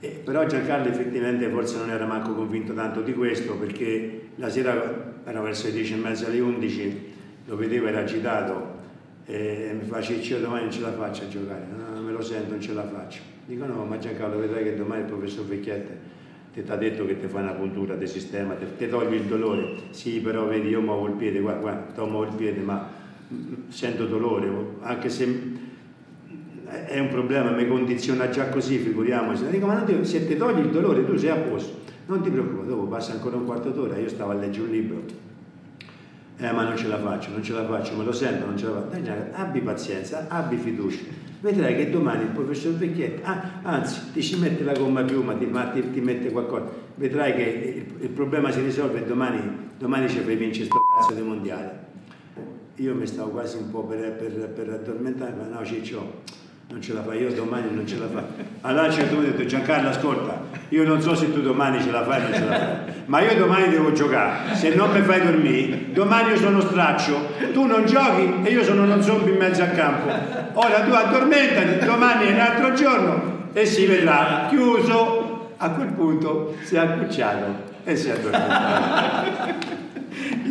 Eh, 0.00 0.22
però 0.24 0.46
Giancarlo 0.46 0.88
effettivamente 0.88 1.46
forse 1.48 1.76
non 1.76 1.90
era 1.90 2.06
manco 2.06 2.32
convinto 2.32 2.72
tanto 2.72 3.00
di 3.02 3.12
questo 3.12 3.54
perché 3.54 4.28
la 4.36 4.48
sera 4.48 5.22
era 5.24 5.40
verso 5.40 5.66
le 5.66 5.72
10 5.74 5.92
e 5.92 5.96
mezza 5.96 6.26
alle 6.26 6.40
11, 6.40 7.12
lo 7.46 7.56
vedevo, 7.56 7.86
era 7.86 8.00
agitato 8.00 8.73
e 9.26 9.76
mi 9.78 9.86
fa 9.86 10.00
Ciccio 10.00 10.38
domani 10.38 10.62
non 10.62 10.72
ce 10.72 10.80
la 10.80 10.92
faccio 10.92 11.24
a 11.24 11.28
giocare, 11.28 11.66
no, 11.74 11.94
non 11.94 12.04
me 12.04 12.12
lo 12.12 12.22
sento, 12.22 12.50
non 12.50 12.60
ce 12.60 12.72
la 12.72 12.86
faccio. 12.86 13.20
Dico 13.46 13.64
no, 13.66 13.84
ma 13.84 13.98
Giancarlo 13.98 14.38
vedrai 14.38 14.64
che 14.64 14.76
domani 14.76 15.02
il 15.02 15.06
professor 15.06 15.44
Vecchiette 15.44 16.12
ti 16.52 16.62
ha 16.70 16.76
detto 16.76 17.04
che 17.04 17.18
ti 17.18 17.26
fa 17.26 17.40
una 17.40 17.52
puntura 17.52 17.96
di 17.96 18.06
sistema, 18.06 18.54
ti 18.54 18.88
togli 18.88 19.14
il 19.14 19.22
dolore. 19.22 19.74
Sì, 19.90 20.20
però 20.20 20.46
vedi, 20.46 20.68
io 20.68 20.80
muovo 20.80 21.06
il 21.06 21.14
piede, 21.14 21.40
guarda, 21.40 21.60
guarda, 21.60 22.04
muovo 22.04 22.24
il 22.24 22.34
piede, 22.34 22.60
ma 22.60 22.88
sento 23.68 24.06
dolore, 24.06 24.48
anche 24.80 25.08
se 25.08 25.62
è 26.86 26.98
un 26.98 27.08
problema, 27.08 27.50
mi 27.50 27.66
condiziona 27.66 28.28
già 28.28 28.48
così, 28.48 28.78
figuriamoci. 28.78 29.46
Dico, 29.48 29.66
ma 29.66 29.80
ti, 29.80 30.04
se 30.04 30.26
ti 30.26 30.36
togli 30.36 30.60
il 30.60 30.70
dolore 30.70 31.04
tu 31.04 31.16
sei 31.16 31.30
a 31.30 31.36
posto, 31.36 31.80
non 32.06 32.22
ti 32.22 32.30
preoccupare, 32.30 32.68
dopo 32.68 32.84
passa 32.84 33.12
ancora 33.12 33.36
un 33.36 33.44
quarto 33.44 33.70
d'ora, 33.70 33.96
io 33.98 34.08
stavo 34.08 34.30
a 34.30 34.34
leggere 34.34 34.66
un 34.66 34.70
libro. 34.72 35.02
Eh, 36.36 36.50
ma 36.50 36.64
non 36.64 36.76
ce 36.76 36.88
la 36.88 36.98
faccio, 36.98 37.30
non 37.30 37.42
ce 37.42 37.52
la 37.52 37.64
faccio, 37.64 37.94
me 37.96 38.04
lo 38.04 38.12
sento, 38.12 38.44
non 38.46 38.56
ce 38.56 38.66
la 38.66 38.86
faccio. 38.90 39.12
Abbi 39.32 39.60
pazienza, 39.60 40.26
abbi 40.28 40.56
fiducia 40.56 41.22
vedrai 41.44 41.76
che 41.76 41.90
domani 41.90 42.22
il 42.22 42.30
professor 42.30 42.72
Vecchietti, 42.72 43.20
ah, 43.22 43.60
anzi, 43.62 44.12
ti 44.14 44.22
ci 44.22 44.38
mette 44.38 44.64
la 44.64 44.72
gomma 44.72 45.02
piuma, 45.02 45.34
ti, 45.34 45.46
ti, 45.74 45.90
ti 45.90 46.00
mette 46.00 46.30
qualcosa, 46.30 46.70
vedrai 46.94 47.34
che 47.34 47.42
il, 47.42 48.04
il, 48.04 48.08
problema 48.08 48.50
si 48.50 48.62
risolve 48.62 49.02
e 49.02 49.04
domani, 49.04 49.40
domani 49.76 50.08
ci 50.08 50.20
fai 50.20 50.36
vincere 50.36 50.64
sto 50.64 50.78
cazzo 50.98 51.12
di 51.12 51.20
mondiale. 51.20 51.92
Io 52.76 52.94
mi 52.94 53.06
stavo 53.06 53.28
quasi 53.28 53.58
un 53.58 53.70
po' 53.70 53.84
per, 53.84 54.12
per, 54.12 54.48
per 54.48 54.70
addormentare, 54.70 55.34
ma 55.34 55.46
no, 55.46 55.62
Ciccio, 55.62 56.22
non 56.68 56.80
ce 56.80 56.92
la 56.92 57.02
fai, 57.02 57.20
io 57.20 57.32
domani 57.32 57.66
non 57.72 57.86
ce 57.86 57.98
la 57.98 58.06
faccio. 58.06 58.42
Allora 58.62 58.84
a 58.84 58.86
un 58.86 58.92
certo 58.92 59.14
punto 59.14 59.28
ho 59.28 59.32
detto, 59.32 59.44
Giancarlo, 59.44 59.88
ascolta, 59.90 60.42
io 60.70 60.84
non 60.84 61.00
so 61.00 61.14
se 61.14 61.32
tu 61.32 61.40
domani 61.40 61.80
ce 61.82 61.90
la 61.90 62.02
fai 62.02 62.20
o 62.20 62.22
non 62.22 62.32
ce 62.32 62.44
la 62.44 62.58
fai, 62.58 62.94
ma 63.06 63.20
io 63.20 63.36
domani 63.36 63.68
devo 63.68 63.92
giocare, 63.92 64.54
se 64.54 64.74
non 64.74 64.90
mi 64.90 65.02
fai 65.02 65.22
dormire, 65.22 65.92
domani 65.92 66.30
io 66.30 66.36
sono 66.36 66.60
straccio, 66.60 67.28
tu 67.52 67.66
non 67.66 67.84
giochi 67.84 68.40
e 68.42 68.50
io 68.50 68.64
sono 68.64 68.82
uno 68.82 69.00
zombie 69.02 69.32
in 69.32 69.38
mezzo 69.38 69.62
a 69.62 69.66
campo. 69.66 70.08
Ora 70.54 70.80
tu 70.80 70.92
addormentati, 70.92 71.84
domani 71.84 72.26
è 72.26 72.32
un 72.32 72.40
altro 72.40 72.72
giorno 72.72 73.48
e 73.52 73.66
si 73.66 73.86
vedrà. 73.86 74.46
Chiuso, 74.48 75.52
a 75.56 75.70
quel 75.70 75.88
punto 75.88 76.56
si 76.62 76.76
è 76.76 76.78
accucciato 76.78 77.72
e 77.84 77.96
si 77.96 78.08
è 78.08 78.12
addormentato. 78.12 79.83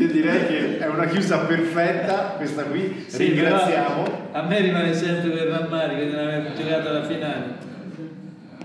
Io 0.03 0.09
direi 0.09 0.47
che 0.47 0.79
è 0.79 0.87
una 0.87 1.05
chiusa 1.05 1.37
perfetta 1.39 2.33
questa 2.35 2.63
qui, 2.63 3.05
sì, 3.07 3.29
ringraziamo. 3.29 4.31
A 4.33 4.41
me 4.41 4.59
rimane 4.59 4.93
sempre 4.93 5.29
quel 5.29 5.45
rammarico 5.45 6.01
di 6.01 6.11
non 6.11 6.19
aver 6.19 6.51
giocato 6.53 6.91
la 6.91 7.03
finale. 7.05 7.71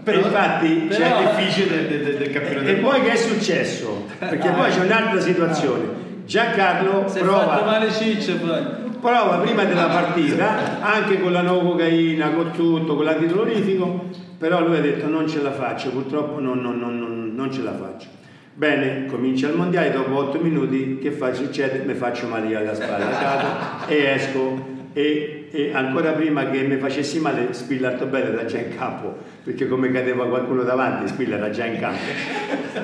Però, 0.03 0.19
infatti 0.19 0.87
però, 0.89 1.05
c'è 1.05 1.21
il 1.21 1.37
difficile 1.37 1.89
del, 1.89 2.03
del, 2.03 2.17
del 2.17 2.31
campionato. 2.35 2.67
E, 2.67 2.73
e 2.73 2.75
poi 2.75 3.03
che 3.03 3.13
è 3.13 3.17
successo? 3.17 4.07
Perché 4.19 4.51
poi 4.51 4.71
c'è 4.71 4.85
un'altra 4.85 5.21
situazione. 5.21 6.07
Giancarlo 6.25 7.07
si 7.07 7.21
prova, 7.21 7.47
fatto 7.47 7.65
male 7.65 7.93
ciccio 7.93 8.35
poi. 8.39 8.63
prova 9.01 9.37
prima 9.37 9.63
della 9.63 9.87
partita 9.87 10.81
anche 10.81 11.21
con 11.21 11.31
la 11.31 11.43
novocaina, 11.43 12.31
con 12.31 12.51
tutto, 12.51 12.97
con 12.97 13.05
l'antidolorifico, 13.05 14.07
però 14.37 14.61
lui 14.61 14.77
ha 14.77 14.81
detto 14.81 15.07
non 15.07 15.29
ce 15.29 15.41
la 15.41 15.53
faccio, 15.53 15.91
purtroppo 15.91 16.41
non, 16.41 16.61
non, 16.61 16.79
non, 16.79 17.33
non 17.33 17.53
ce 17.53 17.63
la 17.63 17.75
faccio. 17.75 18.18
Bene, 18.55 19.07
comincia 19.07 19.49
il 19.49 19.57
mondiale, 19.57 19.93
dopo 19.93 20.17
8 20.17 20.41
minuti 20.41 20.99
che 20.99 21.13
fa? 21.13 21.33
Succede? 21.33 21.85
Mi 21.85 21.95
faccio 21.95 22.27
male 22.27 22.57
alla 22.57 22.75
spalla, 22.75 23.87
e 23.87 24.05
esco 24.05 24.77
e, 24.99 25.49
e, 25.51 25.71
ancora 25.73 26.13
prima 26.13 26.51
che 26.51 26.63
mi 26.63 26.77
facessi 26.77 27.21
male 27.21 27.53
Spilla 27.53 27.89
Artobello 27.89 28.33
era 28.33 28.45
già 28.47 28.59
in 28.59 28.77
campo 28.77 29.17
perché 29.45 29.69
come 29.69 29.93
cadeva 29.93 30.27
qualcuno 30.27 30.63
davanti 30.63 31.07
Spilla 31.09 31.37
era 31.37 31.51
già 31.51 31.67
in 31.67 31.79
campo 31.79 32.01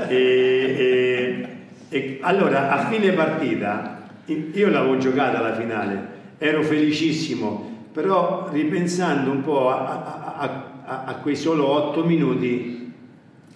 e, 0.08 1.48
e 1.88 2.18
allora 2.20 2.70
a 2.70 2.88
fine 2.88 3.10
partita 3.12 4.02
io 4.26 4.70
l'avevo 4.70 4.96
giocata 4.98 5.38
alla 5.38 5.54
finale 5.54 6.12
ero 6.38 6.62
felicissimo 6.62 7.88
però 7.92 8.48
ripensando 8.52 9.30
un 9.30 9.42
po' 9.42 9.70
a, 9.70 10.34
a, 10.36 10.72
a, 10.84 11.04
a 11.06 11.14
quei 11.16 11.36
solo 11.36 11.66
8 11.66 12.04
minuti 12.04 12.83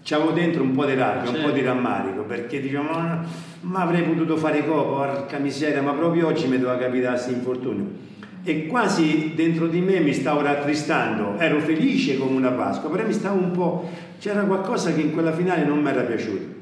c'avevo 0.09 0.31
dentro 0.31 0.63
un 0.63 0.73
po' 0.73 0.87
di 0.87 0.95
rabbia, 0.95 1.29
un 1.29 1.43
po' 1.43 1.51
di 1.51 1.61
certo. 1.61 1.75
rammarico, 1.75 2.23
perché 2.23 2.63
diciamo, 2.63 2.93
ma, 2.93 3.23
ma 3.61 3.83
avrei 3.83 4.05
potuto 4.05 4.39
fare 4.39 4.67
copo, 4.67 4.95
porca 4.95 5.37
miseria, 5.37 5.83
ma 5.83 5.93
proprio 5.93 6.29
oggi 6.29 6.47
mi 6.49 6.59
doveva 6.59 6.79
capitare 6.79 7.17
questo 7.17 7.33
infortunio. 7.33 8.07
E 8.43 8.67
quasi 8.67 9.33
dentro 9.35 9.67
di 9.67 9.81
me 9.81 10.01
mi 10.01 10.15
stavo 10.15 10.41
rattristando, 10.41 11.37
ero 11.37 11.61
felice 11.61 12.17
come 12.17 12.37
una 12.37 12.53
Pasqua, 12.53 12.89
però 12.89 13.05
mi 13.05 13.13
stavo 13.13 13.39
un 13.39 13.51
po', 13.51 13.91
c'era 14.19 14.45
qualcosa 14.45 14.95
che 14.95 15.03
in 15.03 15.13
quella 15.13 15.33
finale 15.33 15.67
non 15.67 15.83
mi 15.83 15.91
era 15.91 16.01
piaciuto. 16.01 16.57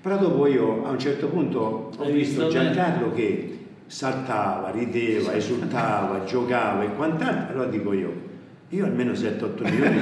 Però 0.00 0.16
dopo 0.16 0.46
io 0.46 0.86
a 0.86 0.90
un 0.90 0.98
certo 1.00 1.26
punto 1.26 1.90
ho 1.96 2.10
visto 2.12 2.46
Giancarlo 2.46 3.12
che 3.12 3.58
saltava, 3.86 4.70
rideva, 4.70 5.34
esultava, 5.34 6.22
giocava 6.22 6.84
e 6.84 6.94
quant'altro, 6.94 7.54
allora 7.54 7.70
dico 7.70 7.92
io, 7.92 8.23
io 8.70 8.84
almeno 8.84 9.12
7-8 9.12 9.70
milioni 9.70 9.98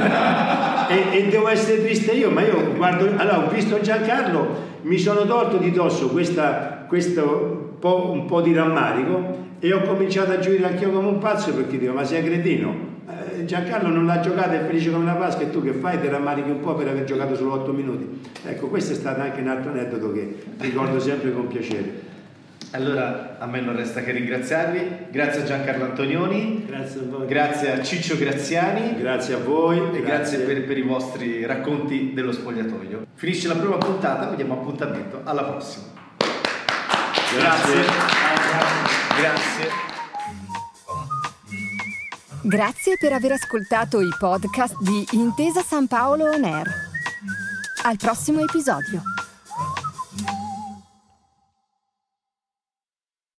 e, 0.89 1.19
e, 1.19 1.29
devo 1.29 1.49
essere 1.49 1.83
triste 1.83 2.13
io, 2.13 2.31
ma 2.31 2.43
io 2.43 2.75
guardo, 2.75 3.05
allora 3.17 3.45
ho 3.45 3.51
visto 3.51 3.81
Giancarlo, 3.81 4.71
mi 4.83 4.99
sono 4.99 5.27
tolto 5.27 5.59
di 5.59 5.71
dosso 5.71 6.09
questa, 6.09 6.85
questo 6.89 7.77
po', 7.79 8.11
un 8.11 8.27
po' 8.27 8.41
di 8.41 8.55
rammarico 8.55 9.41
e 9.59 9.73
ho 9.73 9.83
cominciato 9.83 10.33
a 10.33 10.39
giocare 10.39 10.73
anch'io 10.73 10.91
come 10.91 11.09
un 11.09 11.19
pazzo 11.19 11.53
perché 11.53 11.79
dico, 11.79 11.93
ma 11.93 12.05
sei 12.05 12.23
cretino? 12.23 12.91
Eh, 13.09 13.45
Giancarlo 13.45 13.89
non 13.89 14.07
l'ha 14.07 14.21
giocata, 14.21 14.53
è 14.53 14.65
felice 14.65 14.91
come 14.91 15.03
una 15.03 15.15
Pasqua 15.15 15.45
e 15.45 15.51
tu 15.51 15.63
che 15.63 15.73
fai? 15.73 16.01
Ti 16.01 16.09
rammarichi 16.09 16.51
un 16.51 16.61
po' 16.61 16.75
per 16.75 16.89
aver 16.89 17.05
giocato 17.05 17.35
solo 17.35 17.55
8 17.55 17.73
minuti. 17.73 18.21
Ecco, 18.47 18.69
questo 18.69 18.93
è 18.93 18.97
stato 18.97 19.21
anche 19.21 19.41
un 19.41 19.49
altro 19.49 19.71
aneddoto 19.71 20.13
che 20.13 20.37
ricordo 20.59 20.99
sempre 21.01 21.33
con 21.33 21.49
piacere. 21.49 22.12
Allora 22.75 23.37
a 23.39 23.47
me 23.47 23.61
non 23.61 23.77
resta 23.77 24.01
che 24.01 24.13
ringraziarvi, 24.13 25.09
grazie 25.11 25.43
a 25.43 25.45
Giancarlo 25.45 25.85
Antonioni, 25.85 26.65
grazie 26.65 27.01
a 27.01 27.05
voi, 27.05 27.27
grazie 27.27 27.73
a 27.73 27.83
Ciccio 27.83 28.17
Graziani, 28.17 28.97
grazie 28.97 29.35
a 29.35 29.39
voi 29.39 29.77
e 29.77 30.01
grazie, 30.01 30.03
grazie 30.03 30.39
per, 30.39 30.65
per, 30.65 30.79
i 30.79 30.83
vostri 30.83 31.45
racconti 31.45 32.13
dello 32.15 32.33
spogliatoio. 32.33 33.05
Finisce 33.13 33.49
la 33.49 33.57
prima 33.57 33.77
puntata, 33.77 34.31
vi 34.31 34.37
diamo 34.37 34.55
appuntamento 34.55 35.21
alla 35.25 35.45
prossima. 35.45 35.85
Grazie. 37.37 37.85
Grazie. 39.19 39.69
Grazie 42.43 42.97
per 42.99 43.13
aver 43.13 43.33
ascoltato 43.33 44.01
i 44.01 44.11
podcast 44.19 44.77
di 44.81 45.07
Intesa 45.13 45.61
San 45.61 45.87
Paolo 45.87 46.25
On 46.31 46.43
Air. 46.43 46.67
Al 47.85 47.97
prossimo 47.99 48.41
episodio. 48.41 49.03